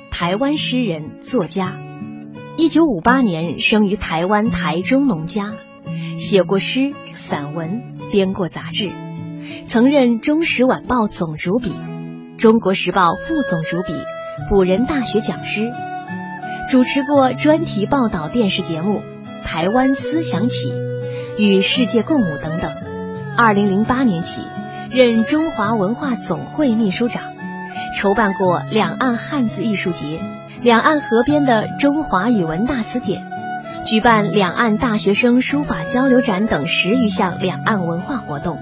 [0.09, 1.79] 台湾诗人、作家，
[2.57, 5.53] 一九五八年生于台湾台中农家，
[6.17, 8.91] 写过诗、散文，编过杂志，
[9.67, 11.71] 曾任《中时晚报》总主笔。
[12.37, 13.93] 中国时报副总主笔，
[14.47, 15.71] 辅仁大学讲师，
[16.69, 19.01] 主持过专题报道电视节目
[19.43, 20.71] 《台湾思想起》
[21.39, 22.71] 与《世界共舞》等等。
[23.35, 24.43] 二零零八年起，
[24.91, 27.23] 任中华文化总会秘书长，
[27.97, 30.19] 筹办过两岸汉字艺术节、
[30.61, 33.23] 两岸合编的中华语文大词典，
[33.83, 38.59] 举办两岸大学生书法交流展等十余项两岸文化活动。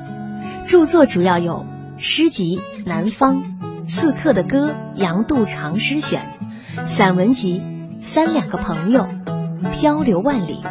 [0.66, 1.66] 著作主要有
[1.98, 3.44] 诗集《南方》。
[3.88, 6.22] 刺客的歌《杨度长诗选》，
[6.86, 7.62] 散文集
[8.02, 9.08] 《三两个朋友》，
[9.70, 10.64] 漂流万里，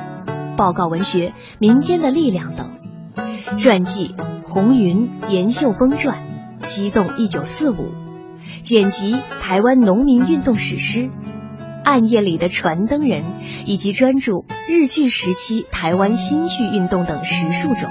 [0.56, 6.18] 报告文学《民间的力量》等，传记《红云严秀峰传》，
[6.66, 7.92] 激动一九四五，
[8.62, 11.02] 剪辑《台湾农民运动史诗》，
[11.84, 13.24] 暗夜里的传灯人，
[13.64, 17.88] 以及专注日据时期台湾新剧运动等十数种。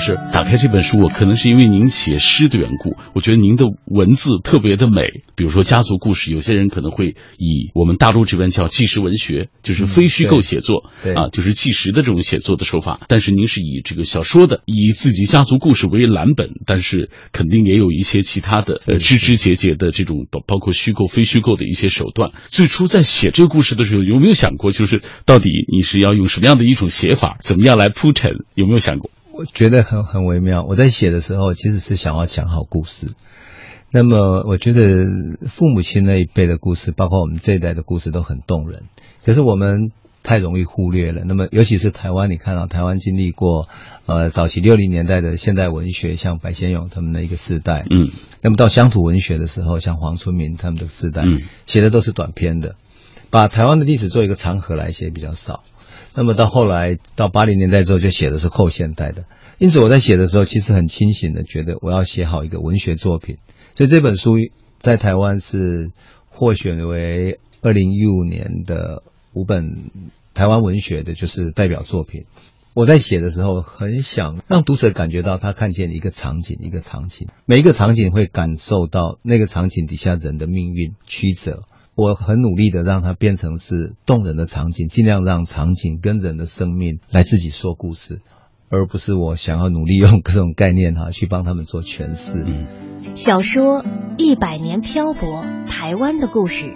[0.00, 5.22] 师打开这本书，我可能是因为您写诗的缘故，我觉得您的文字特别的美。
[5.36, 13.00] 比如说家族故事，有些人可能会以我们大陆这边叫纪实文学，就是非虚构写作，啊，就是纪实的这种写作的手法。
[13.06, 22.32] 但是您是以这个小说的，以自己家族故事为蓝本，但是肯定也有一些其他的呃枝枝节节的这种包包括虚构、非虚构的一些手段。
[22.48, 28.30] 最初在写这个故事的时候，有没有想过，就是到底你是要用什么样的一种写法，怎么样来铺陈？
[28.54, 29.10] 有没有想过？
[29.40, 30.66] 我觉得很很微妙。
[30.68, 33.14] 我在写的时候，其实是想要讲好故事。
[33.90, 35.02] 那么，我觉得
[35.48, 38.82] 父母亲那一辈的故事，包括我们这一代的故事，都很动人。
[39.24, 41.22] 可是我们太容易忽略了。
[41.24, 43.66] 那么，尤其是台湾，你看到台湾经历过
[44.04, 48.10] 呃早期六零年代的现代文学，像白先勇他们的一个世代，嗯，
[48.42, 52.76] 那么到乡土文学的时候，像黄春明他们的世代，嗯写的都是短篇的，
[53.30, 55.62] 把台湾的历史做一个长河来写比较少。
[56.14, 59.24] 那么到后来到八零年代之后，就写的是后现代的。
[59.58, 63.36] 因此我在写的时候，其实很清醒的觉得我要写好一个文学作品。
[63.76, 64.32] 所以这本书
[64.78, 65.90] 在台湾是
[66.28, 69.90] 获选为二零一五年的五本
[70.34, 72.24] 台湾文学的就是代表作品。
[72.72, 81.64] 我在写的时候，很想让读者感觉到他看见一个场景，一个场景，每一个场景会感受到那个场景底下人的命运曲折。
[82.00, 88.22] 我很努力的让它变成是动人的场景，尽量让场景跟人的生命来自己说故事，
[88.70, 92.42] 而不是我想要努力用各种概念哈去帮他们做诠释。
[92.42, 92.66] 嗯
[93.12, 93.82] 小说
[94.16, 96.66] 《一百年漂泊：台湾的故事》，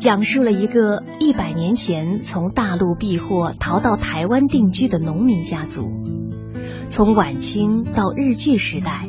[0.00, 5.88] 讲述了一个一百年前从大陆避祸逃到台湾定居的农民家族，
[6.90, 9.08] 从晚清到日据时代，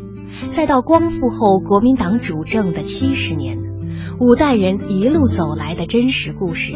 [0.51, 3.58] 再到光复后国民党主政的七十年，
[4.20, 6.76] 五代人一路走来的真实故事。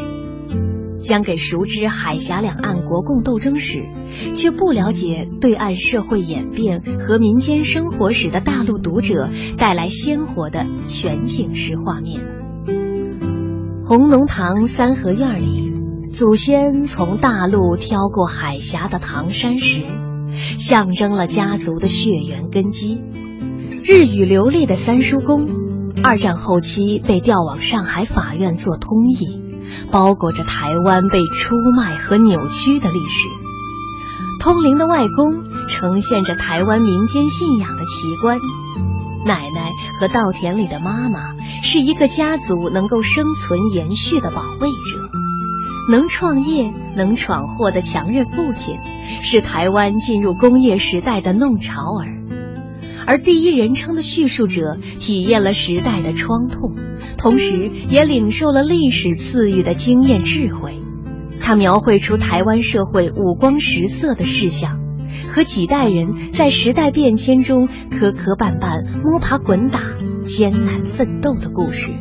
[1.02, 3.86] 将给熟知海峡两岸国共斗争史，
[4.36, 12.22] 却不了解对岸社会演变和民间生活史的大陆读者带来鲜活的全景式画面。
[13.82, 15.72] 红龙堂三合院里，
[16.12, 19.86] 祖先从大陆挑过海峡的唐山石，
[20.60, 23.00] 象征了家族的血缘根基。
[23.86, 25.48] 日语流利的三叔公，
[26.04, 29.50] 二战后期被调往上海法院做通译。
[29.92, 33.28] 包裹着台湾被出卖和扭曲的历史。
[34.40, 38.38] 通灵的外公呈现着台湾民间信仰的奇观。
[39.26, 41.34] 奶奶和稻田里的妈妈
[41.64, 45.10] 是一个家族能够生存延续的保卫者。
[45.92, 48.78] 能创业、能闯祸的强韧父亲，
[49.22, 52.19] 是台湾进入工业时代的弄潮儿。
[53.10, 56.76] 而第一人称的叙述者体验了时代的创痛，
[57.18, 60.80] 同时也领受了历史赐予的经验智慧。
[61.42, 64.80] 他描绘出台湾社会五光十色的事项，
[65.34, 69.82] 和几代人在时代变迁中磕磕绊绊、摸爬滚打、
[70.22, 71.94] 艰难奋斗的故事。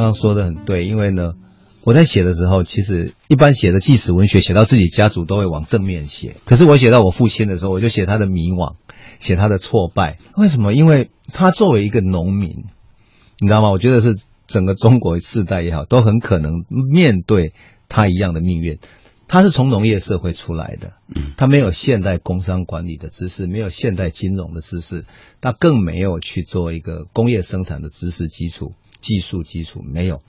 [0.00, 1.34] 刚刚说的很对，因为呢，
[1.84, 6.36] 我在写的时候，其实一般写的纪实文学，写到自己家族都会往正面写。
[6.46, 8.76] 可是我写到我父亲的时候，我就写他的迷惘，
[9.18, 10.16] 写他的挫败。
[10.38, 10.72] 为什么？
[10.72, 12.64] 因为他作为一个农民，
[13.40, 13.70] 你知道吗？
[13.70, 17.52] 我觉得是整个中国世代也好，都很可能面对
[17.90, 18.78] 他一样的命运。
[19.28, 25.04] 他是从农业社会出来的，嗯，他没有现代工商管理的知识，没有现代金融的知识，
[25.42, 28.72] 他更没有去做一个工业生产的知识基础。
[29.00, 30.22] 技术基础没有，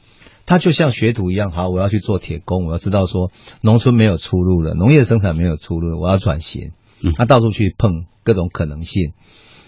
[0.45, 3.31] 他就像学徒一样，好，我要去做铁工，我要知道说
[3.61, 6.71] 农村没有出路了，农业生产没有出路，我要转型。
[7.03, 9.13] 嗯，他到处去碰各种可能性，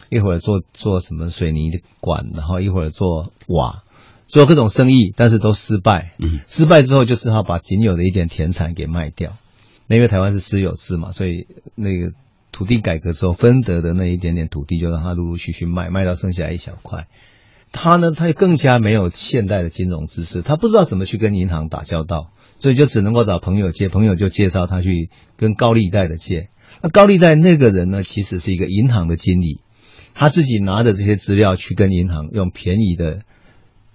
[0.10, 3.84] 一会儿做做什么水泥管，然后一会儿做瓦，
[4.28, 6.14] 做各种生意，但是都失败。
[6.20, 9.34] 嗯，失败之后就只好把仅有的一点田产给卖掉。
[9.88, 12.14] 那因为台湾是私有制嘛，所以那个
[12.52, 17.08] 土地改革之后分得的那一点点土地，就让他陆陆续续卖，卖到剩下一小块。
[17.74, 26.50] 他呢，他更加没有现代的金融知识，他不知道怎么去跟银行打交道，所以就只能够找朋友借，朋友就介绍他去跟高利贷的借。
[26.82, 29.60] 那高利贷那个人呢，其实是一个银行的经理，
[30.14, 33.22] 他自己拿着这些资料去跟银行用便宜的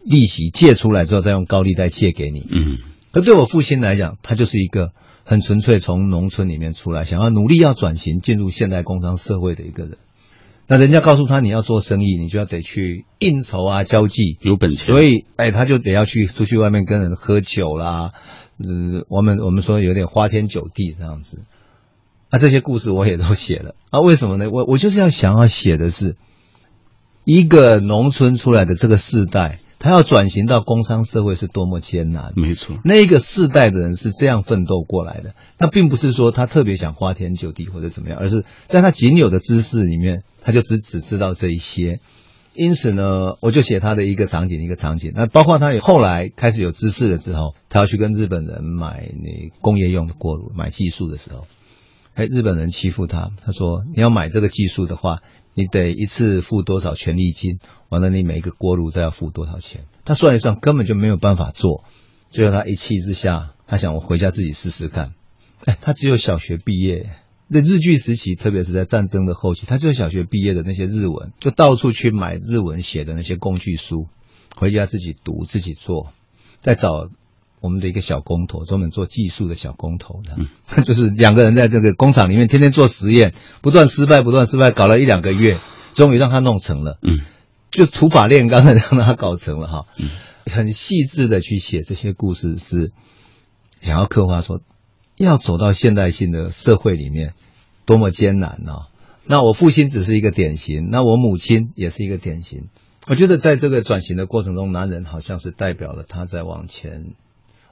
[0.05, 2.47] 利息借出来之后，再用高利贷借给你。
[2.51, 2.79] 嗯，
[3.13, 4.91] 可对我父亲来讲，他就是一个
[5.25, 9.99] 很纯粹从农村里面出来，想要努力要转型进入现代工商社会的一个人。
[10.71, 18.13] 那人家告诉他，你要做生意，你就要得去应酬啊，交际，有本钱，所以哎，他就得要去出去外面跟人喝酒啦，
[18.59, 21.41] 嗯，我们我们说有点花天酒地这样子。
[22.29, 24.51] 啊，这些故事我也都写了啊，为什么呢？
[24.51, 26.17] 我我就是要想要写的是
[27.25, 32.33] 一个农村出来的这个世代，他要转型到工商社会是多么艰难。
[32.37, 42.01] 没错，那个世代的人是这样奋斗过来的，那并不是说他特别想花天酒地或者怎么样，而是在他仅有的知识里面，他就只只知道这一些。
[42.55, 45.13] 因此呢，我就写他的一个场景一个场景。
[45.15, 51.47] 那包括他后来开始有知识了之后，他要去跟日本人买那工业用的锅炉，买技术的时候，
[52.15, 55.19] 哎，日本人欺负他，他说你要买这个技术的话，
[55.59, 59.87] 你得一次付多少权利金，完了你每一个锅炉再要付多少钱。
[60.05, 61.83] 他算一算，根本就没有办法做。
[62.31, 65.15] 最后他一气之下，他想我回家自己试试看。
[65.65, 67.11] 哎，他只有小学毕业，
[67.51, 74.07] 在日据时期，特别是在战争的后期，他只有小学毕业的那些日文，就到处去买日文写的那些工具书，
[74.55, 76.13] 回家自己读自己做，
[76.61, 77.11] 再找。
[77.61, 85.59] 我们的一个小工头，专门做技术的小工头的，嗯、 就是两个人在这个工厂里面天天做实验，不断失败，不断失败，搞了一两个月，
[85.95, 86.99] 终于让他弄成了。
[87.03, 87.21] 嗯，
[87.71, 89.87] 就土法炼钢的让他搞成了哈。
[89.97, 90.09] 嗯，
[90.47, 92.93] 很细致的去写这些故事，是
[93.81, 94.61] 想要刻画说，
[95.17, 97.35] 要走到现代性的社会里面
[97.85, 98.89] 多么艰难啊！
[99.25, 102.69] 那我父亲只是一个典型，那我母亲也是一个典型。
[103.07, 107.15] 我觉得在这个转型的过程中，男人好像是代表了他在往前。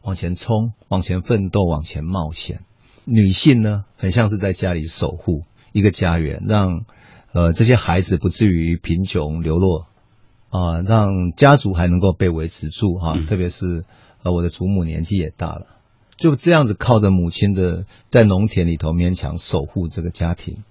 [0.06, 2.60] 往前冲，往前奋斗，往前冒险。
[3.06, 5.42] 女性呢，很像是在家里守护
[5.72, 6.84] 一个家园，让
[7.32, 9.88] 呃这些孩子不至于贫穷流落
[10.48, 13.16] 啊，让家族还能够被维持住哈。
[13.28, 13.84] 特别是
[14.22, 15.66] 呃我的祖母年纪也大了，
[16.16, 20.62] 就这样子靠着母亲的在农田里头勉强守护这个家庭。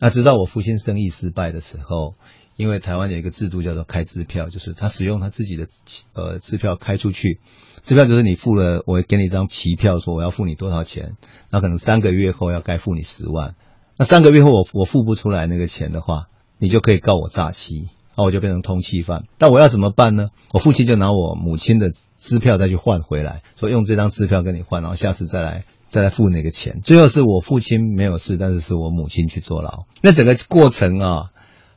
[0.00, 2.14] 那直到我父亲生意失败的时候。
[2.56, 5.66] 因为台湾有一个制度叫做开支票，就是他使用他自己的
[6.12, 7.40] 呃支票开出去，
[7.82, 11.16] 支票就是你付了，我给你一张期票，说我要付你多少钱，
[11.50, 13.56] 那可能三个月后要该付你十万，
[13.98, 16.26] 那三个月后我我付不出来那个钱的话，
[16.58, 19.24] 你就可以告我诈欺，那我就变成通缉犯。
[19.40, 20.28] 那我要怎么办呢？
[20.52, 21.90] 我父亲就拿我母亲的
[22.20, 26.82] 支票再去换回来，说用这张支票跟你换，然后下次再来再来付那个钱。
[26.84, 29.86] 最后是我父亲没有事，但是是我母亲去坐牢。
[30.02, 31.30] 那整个过程啊。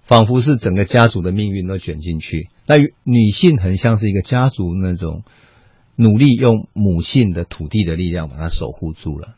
[0.08, 5.24] 仿佛是整个家族的命运都卷进去，那女性很像是一个家族那种
[5.98, 9.36] 努力用母性的土地的力量把它守护住了。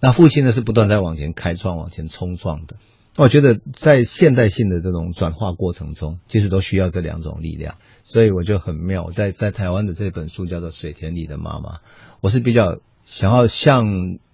[0.00, 2.76] 那父亲呢是不断在往前开创、往前冲撞的。
[3.16, 7.76] 我觉得在现代性的这种转化过程中，其实都需要这两种力量。
[8.04, 11.76] 所以我就很妙，在在台湾的这本书叫做《水田里的妈妈》，
[12.20, 13.84] 我是比较想要向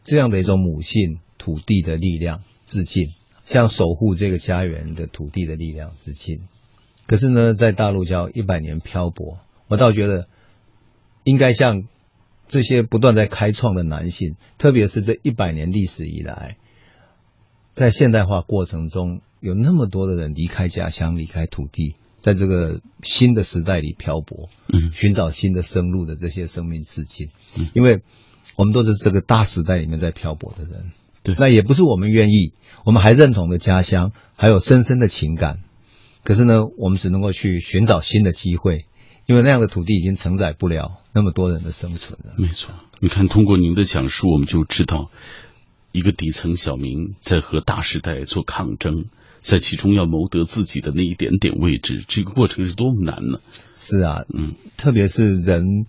[0.04, 3.08] 这样的一种母性土地的力量致敬。
[3.44, 6.40] 向守护这个家园的土地的力量致敬。
[7.06, 9.38] 可是呢，在大陆叫一百年漂泊，
[9.68, 10.26] 我倒觉得
[11.22, 11.84] 应该向
[12.48, 16.56] 这些不断在开创的男性，特别是这一百年历史以来，
[17.74, 27.28] 在现代化过程中有那么多的人离开家乡、离开土地，在这个新的时代里漂泊，嗯，寻找新的生路的这些生命致敬。
[27.54, 28.00] 嗯，因为
[28.56, 30.92] 我们都是这个大时代里面在漂泊的人。
[31.24, 32.52] 对，那也不是我们愿意，
[32.84, 35.56] 我们还认同的家乡，还有深深的情感。
[36.22, 38.84] 可是呢，我们只能够去寻找新的机会，
[39.26, 42.34] 因为那样的土地已经承载不了那么多人的生存了。
[42.36, 45.10] 没错，你看，通过您的讲述，我们就知道，
[45.92, 49.06] 一个底层小民在和大时代做抗争，
[49.40, 53.38] 在其中要谋得自己的那一点点位置，这个过程是多么难呢？
[53.74, 55.86] 是啊，嗯，特别是人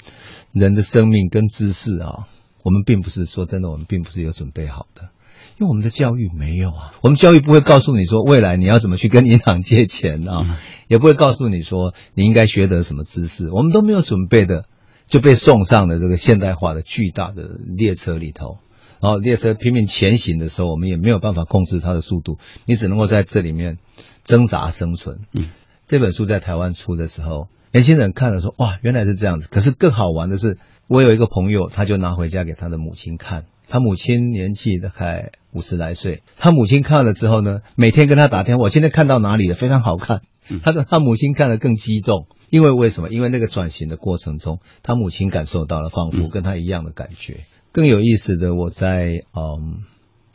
[0.54, 2.28] 人的生命跟知识啊，
[2.64, 5.10] 我们并不是说真的，我们并不是有准备好的。
[5.58, 14.66] 因为我们的教育没有啊，我们教育不会告诉你说未来你要怎么去跟银行借钱啊，也不会告诉你说你应该学得什么知识，我们都没有准备的
[15.08, 17.44] 就被送上了这个现代化的巨大的
[17.78, 18.58] 列车里头，
[19.02, 23.78] 然后列车拼命前行的时候，我们也没有办法控制它的速度，你只能够在这里面
[24.24, 25.20] 挣扎生存。
[25.34, 25.52] 嗯，
[25.86, 29.48] 这本书在台湾出的时候，年轻人看了说哇，原来是这样子。
[29.48, 33.46] 可是更好玩的是，我有一个朋友，他就拿回家给他的母亲看。
[33.68, 38.64] 他母亲年纪大概五十来岁，他母亲看了之后呢，每天跟他打电话。
[38.64, 39.56] 我现在看到哪里了？
[39.56, 40.22] 非常好看。
[40.64, 43.10] 他的他母亲看了更激动，因为为什么？
[43.10, 47.46] 因为那个转型的过程中，他母亲感受到了仿佛跟他一样的感觉。
[47.72, 49.86] 更有意思的，我在嗯，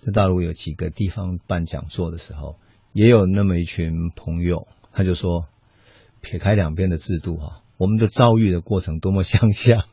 [0.01, 2.57] 在大陆有几个地方办讲座的时候，
[2.95, 5.45] 也有那么一群朋友，他就说，
[6.23, 9.85] 撇开两边的制度哈，我们的遭遇的过程多么相像。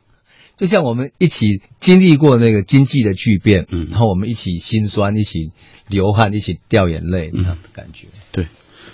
[0.58, 5.52] 就像我们一起经历过那个经济的巨变，嗯，然后我们一起心酸，一起
[5.88, 8.08] 流汗，一起掉眼泪那样的感觉。
[8.32, 8.48] 对，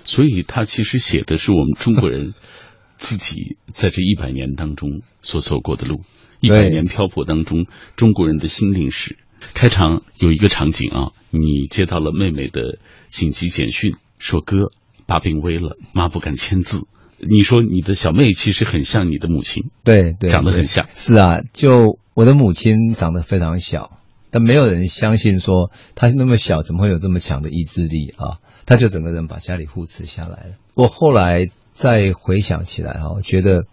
[0.05, 2.35] 所以他其实写的是我们中国人
[2.99, 6.03] 自己在这一百年当中所走过的路，
[6.41, 7.65] 一百年漂泊当中
[7.97, 9.17] 中国人的心灵史。
[9.55, 14.71] 开场有一个场景啊，你接到了妹妹的紧急简讯，说哥
[15.07, 16.87] 爸病危了，妈不敢签字。
[17.29, 20.87] 你说你的小妹其实很像你的母亲，对对，长得很像。
[20.93, 23.99] 是啊，就我的母亲长得非常小，
[24.31, 28.39] 但没有人相信说她那么小怎么会有这么强的意志力啊？
[28.67, 30.55] 她就整个人把家里扶持下来了。
[30.75, 33.65] 我后来再回想起来啊，我觉得，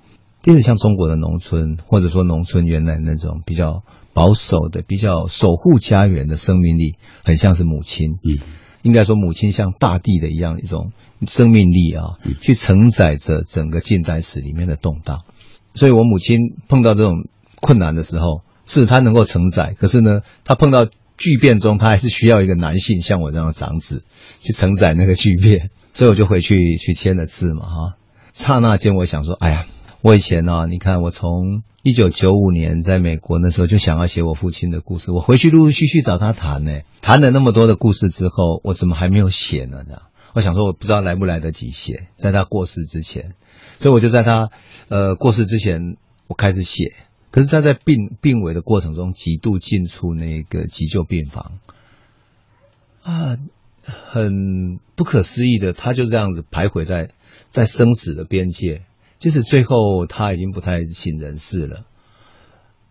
[0.41, 3.83] 就是像中国的农村，或者说农村原来那种比较
[4.13, 8.19] 保守的、比较守护家园的生命力，很像是母亲。
[8.23, 8.37] 嗯，
[8.81, 10.91] 应该说母亲像大地的一样一种
[11.27, 15.21] 生命力啊，去承载着整个近代史里面的动荡。
[15.73, 17.27] 所以我母亲碰到这种
[17.59, 24.03] 困难的时候，是她能够承载，可是呢，她碰到巨变中，她还是需要一个男性像我这样的长子
[24.41, 25.69] 去承载那个巨变。
[25.93, 27.97] 所以我就回去去签了字嘛，哈。
[28.33, 29.65] 刹那间，我想说，哎呀，
[30.03, 39.83] 我以前呢，你看，我从一九九五年在美国那时候就想要写我父亲的故事，我回去陆陆续续找他谈呢，谈了那么多的故事之后，我怎么还没有写呢？
[40.33, 43.35] 我想说，我不知道来不来得及写，在他过世之前，
[43.77, 44.49] 所以我就在他
[44.87, 45.97] 呃过世之前，
[46.27, 46.95] 我开始写。
[47.29, 51.59] 可是他在病病危的过程中，几度进出那个急救病房
[53.03, 53.37] 啊。
[53.83, 57.09] 很不可思议的，他就这样子徘徊在
[57.49, 58.83] 在生死的边界，
[59.21, 61.85] 即使最后他已经不太省人事了，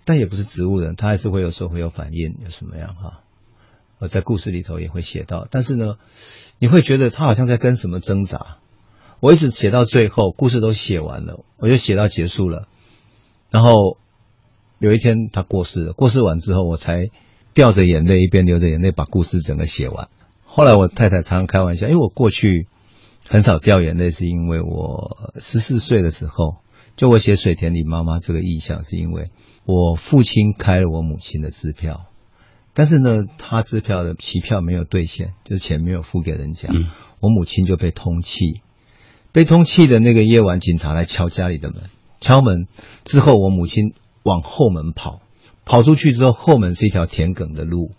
[0.05, 3.21] 但也不是植物人，他还是会有时候会有反应，有什么样哈？
[3.99, 5.97] 我在故事里头也会写到，但是呢，
[6.61, 8.59] 你会觉得他好像在跟什么挣扎。
[9.19, 12.69] 我一直写到最后，故事都写完了，我就写到结束了，
[13.51, 13.99] 然后
[14.79, 17.11] 有一天他过世了，过世完之后，我才
[17.55, 20.09] 掉着眼泪，一边流着眼泪把故事整个写完。
[20.45, 22.69] 后来我太太常常开玩笑，因为我过去
[23.29, 26.57] 很少掉眼泪，是因为我十四岁的时候，
[26.97, 29.31] 就我写水田里妈妈这个意象，是因为
[29.65, 32.07] 我父亲开了我母亲的支票，
[32.75, 36.69] 但是呢，他支票的期票没有兑现，就是钱没有付给人家，
[37.21, 38.63] 我母亲就被通气，
[39.33, 41.85] 被通气的那个夜晚，警察来敲家里的门，
[42.21, 42.67] 敲门
[43.05, 43.95] 之后，我母亲
[44.25, 45.21] 往后门跑，
[45.65, 47.93] 跑出去之后，后门是一条田埂的路。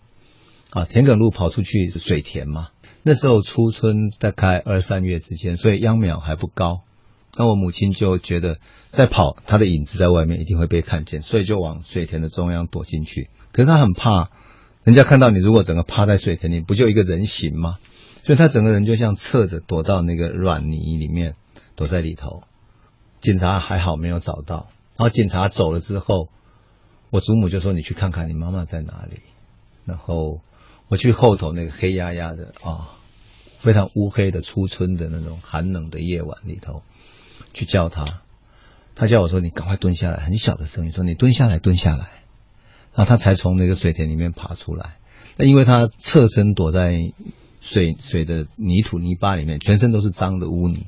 [0.72, 2.67] 啊，田埂路跑出去是水田嘛？
[3.03, 6.81] 那时候初春大概二三月之间，所以秧苗还不高。
[7.35, 8.59] 那我母亲就觉得
[8.91, 13.29] 在跑，她的影子在外面一定会被看见，所以就往水田的中央躲进去。
[13.53, 14.29] 可是她很怕
[14.83, 17.77] 人家看到你，如果整个趴在水田里，不就一个人形吗？
[18.25, 21.35] 所以她整个人就像侧着躲到那个软泥里面，
[21.75, 22.43] 躲在里头。
[23.19, 24.67] 警察还好没有找到。
[24.97, 26.29] 然后警察走了之后，
[27.09, 29.21] 我祖母就说：“你去看看你妈妈在哪里。”
[29.85, 30.41] 然后。
[30.91, 32.99] 我去后头那个黑压压的啊，
[33.61, 36.83] 非常乌黑的初春的那种寒冷的夜晚里头，
[37.53, 38.21] 去叫他，
[38.93, 42.09] 他叫我说：“你赶快蹲下来。”很小的声音说：“你蹲下来，蹲下来。”
[42.93, 44.97] 然后他才从那个水田里面爬出来。
[45.37, 46.99] 那因为他侧身躲在
[47.61, 50.87] 水水的泥土泥巴里面，全身都是脏的污泥。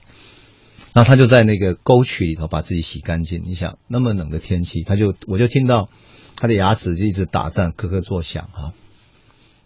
[0.92, 3.42] 然后他就在那个沟渠里头把自己洗干净。
[3.46, 5.88] 你想那么冷的天气，他就我就听到
[6.36, 8.74] 他的牙齿就一直打颤，咯咯作响哈。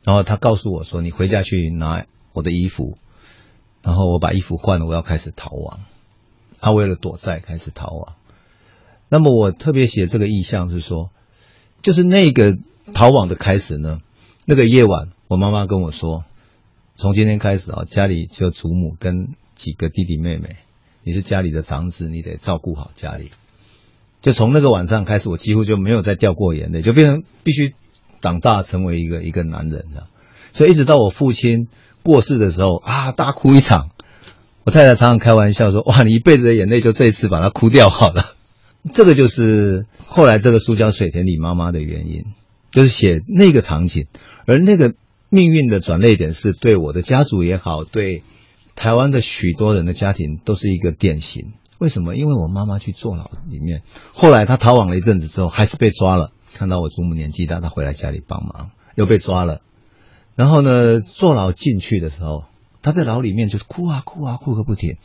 [0.07, 2.97] 然后他告诉我说：“你回家去拿我的衣服。”
[3.83, 5.81] 然后我把衣服换了，我要开始逃亡。
[6.61, 8.15] 他为了躲债开始逃亡。
[9.09, 11.09] 那么我特别写这个意象是说，
[11.81, 12.57] 就是那个
[12.93, 13.99] 逃亡的开始呢。
[14.45, 16.23] 那个夜晚，我妈妈跟我说
[16.95, 20.55] ：“从今天开始啊，家里就祖母跟几个弟弟妹妹，
[21.03, 23.33] 你是家里的长子，你得照顾好家里。”
[24.23, 27.75] 就从那个晚上开始，我几乎就没有再掉过眼泪，就变成必须。
[28.21, 30.05] 长大成为一个一个男人了，
[30.53, 31.67] 所以一直到我父亲
[32.03, 33.89] 过世的时候啊，大哭一场。
[34.63, 38.33] 我太太常常开玩笑说：“哇，你一辈子的眼泪就这一次把它哭掉好了。
[38.91, 42.25] ”这个就是后来这个书叫《水田里妈妈》的原因，
[42.71, 44.07] 就是写那个场景，
[44.45, 44.93] 而那个
[45.29, 48.23] 命运的转捩点是对我的家族也好，对
[48.75, 51.53] 台湾的许多人的家庭都是一个典型。
[51.77, 52.17] 为什么？
[52.17, 56.31] 因为我妈妈去坐牢里面，后来她逃亡了一阵子之后，还是被抓了。
[56.53, 59.61] 看到我祖母年纪大，他回来家里帮忙，又被抓了。
[60.35, 62.45] 然后呢，坐牢进去的时候，
[62.81, 64.97] 他在牢里面就是哭啊哭啊哭个不停。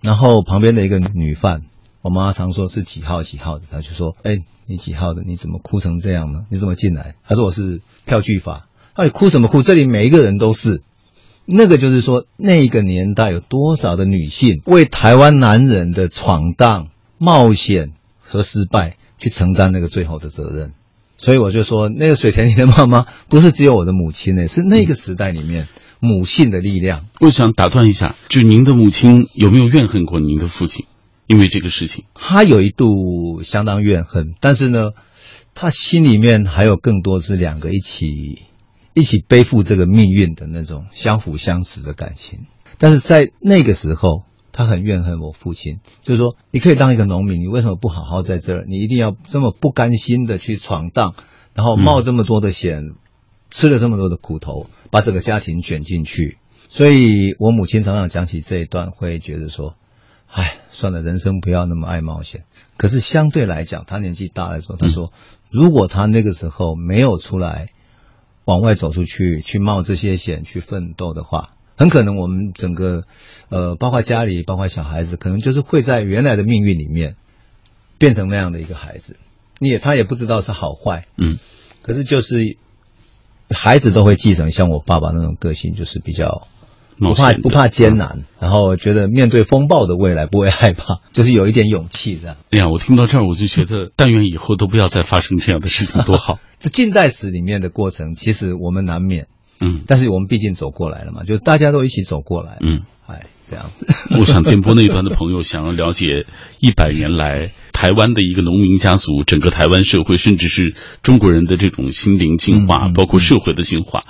[0.00, 1.64] 然后旁边的一个女犯，
[2.02, 5.22] 我妈常说是几号几号的，她就说：“哎，你几号的？
[5.26, 6.46] 你怎么哭成这样呢？
[6.50, 9.62] 你怎么进来？”她说：“我是票据法。”哎，你哭什么哭？
[9.62, 10.82] 这里每一个人都是。
[11.44, 18.96] 那个就是说，那个年代有多少的女性为台湾男人的闯荡、冒险和失败。
[19.18, 20.72] 去承担那个最后的责任，
[21.16, 27.06] 所以我就说，那个水田里的妈妈不是只有我的母亲呢，是那个时代里面母性的力量。
[27.20, 30.86] 我想打断一下，就您的母亲有没有怨恨过您的父亲？
[31.26, 34.90] 因为这个事情，她有一度相当怨恨，但是呢，
[35.54, 38.42] 她心里面还有更多是两个一起
[38.94, 42.46] 一起背负这个命运的那种相辅相成的感情。
[42.78, 44.27] 但是在那个时候。
[44.58, 48.64] 他很怨恨我父亲，就是说，你可以当一个农民，你为什么不好好在这儿？
[48.66, 51.14] 你一定要这么不甘心的去闯荡，
[51.54, 52.82] 然后冒这么多的险，
[53.52, 56.38] 吃了这么多的苦头，把整个家庭卷进去。
[56.68, 59.76] 所以我母亲常常讲起这一段，会觉得说，
[60.26, 62.42] 哎，算了，人生不要那么爱冒险。
[62.76, 65.12] 可是相对来讲，他年纪大的时候，他说，
[65.52, 67.68] 如果他那个时候没有出来
[68.44, 73.04] 往外走出去，去冒这些险，去奋斗的话，很可能我们整个
[73.48, 77.14] 呃，包括家里，包括小孩子，可能就是会在原来的命运里面
[77.98, 79.16] 变成那样的一个孩子。
[79.60, 81.38] 你也他也不知道是好坏，嗯，
[81.82, 82.56] 可是就是
[83.50, 86.46] 孩子都会继承像我爸爸那种个性，就是比较
[86.98, 92.36] 不怕不怕艰难，然后觉得面对风暴的未来不会害怕， 就是有一点勇气这样。
[92.50, 96.38] 哎呀，我听到这儿我就觉得， 但愿以后都不要再发生这样的事情，多好。
[96.60, 99.28] 这近代史里面的过程，其实我们难免，
[99.60, 103.86] 嗯，但是我们毕竟走过来了嘛，就大家都一起走过来，嗯，哎，这样子。
[104.18, 106.26] 我想电波那一端的朋友想要了解
[106.60, 107.52] 一百 年来。
[107.70, 114.00] 台湾的一个农民家族，整个台湾社会，甚至是中国人的这种心灵进化，包括社会的进化，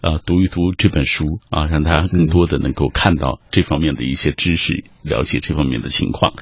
[0.00, 6.32] 啊，读一读这本书啊，让大家更多的能够看到这方面的一些知识，了解这方面的情况。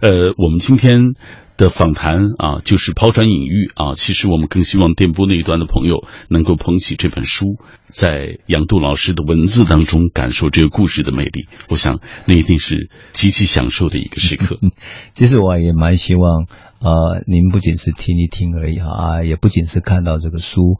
[0.00, 1.14] 呃，我们今天。
[1.58, 3.92] 的访谈啊，就是抛砖引玉啊。
[3.92, 11.48] 其实我们更希望电波那一端的朋友能够捧起这本书，在杨度老师的文字当中感受这个故事的魅力。
[11.68, 14.58] 我想那一定是极其享受的一个时刻。
[15.12, 16.46] 其实我也蛮希望，
[16.78, 20.78] 呃，您不仅是听一听而已啊，也不仅是看到这个书，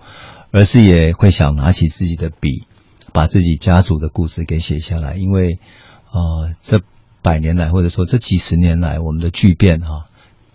[0.52, 2.62] 而是也会想拿起自己的笔，
[3.12, 5.16] 把自己家族的故事给写下来。
[5.16, 5.58] 因为，
[6.12, 6.82] 呃，这
[7.20, 10.04] 百年来或者说这几十年来，我们的巨变哈。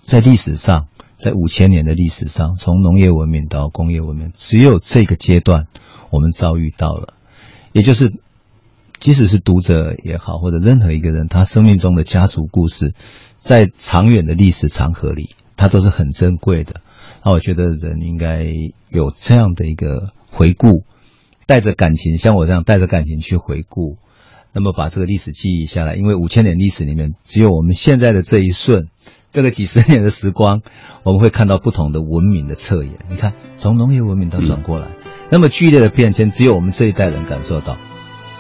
[0.04, 5.68] 在历史上，在五千年的历史上，从农业文明到工业文明，只有这个阶段
[6.12, 7.14] 我们遭遇到了。
[7.72, 8.14] 也就是，
[9.00, 12.94] 即使是读者也好，或者任何一个人，他生命中的家族故事，
[13.40, 16.82] 在长远的历史长河里，它都是很珍贵的。
[17.24, 18.44] 那我觉得人应该
[18.90, 20.84] 有这样的一个回顾，
[21.48, 23.96] 带着感情，像我这样带着感情去回顾，
[24.52, 25.96] 那么把这个历史记忆下来。
[25.96, 28.90] 因为五千年历史里面，只有我们现在的这一瞬。
[29.34, 30.62] 这个几十年的时光，
[31.04, 32.94] 我们会看到不同的文明的侧颜。
[33.10, 34.90] 你看，从农业文明到转过来，
[35.32, 37.76] 那么剧烈的变迁，只有我们这一代人感受到。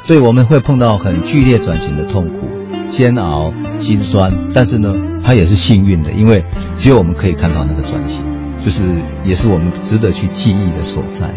[0.05, 2.47] 对，我们会碰到很剧烈转型的痛苦、
[2.89, 8.23] 煎熬、心酸，但是呢，它也是幸运的，因为只有我们可以看到那个转型，
[8.61, 11.33] 就是也是我们值得去记忆的所在。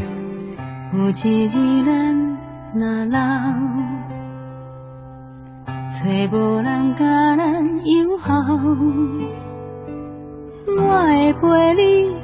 [5.98, 7.04] 找无人甲
[7.36, 8.34] 咱友好，
[10.68, 12.16] 我会陪你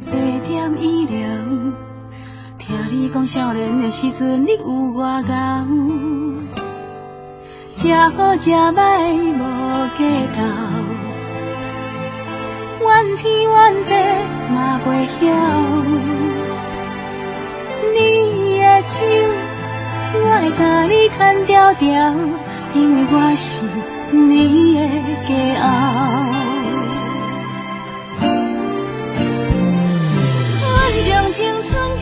[0.00, 0.12] 坐
[0.48, 1.18] 点医疗。
[2.58, 6.40] 听你讲少年的时阵你有偌牛，
[7.76, 9.42] 吃好食歹无
[9.98, 10.40] 计较，
[12.80, 13.92] 怨天怨地
[14.50, 15.20] 嘛袂晓。
[17.92, 17.96] 你
[18.58, 19.04] 的手，
[20.14, 21.84] 我会甲你牵条条。
[22.72, 23.66] 因为我是
[24.10, 24.80] 你的
[25.28, 25.30] 骄
[25.62, 26.43] 傲。
[31.04, 31.93] 将青春。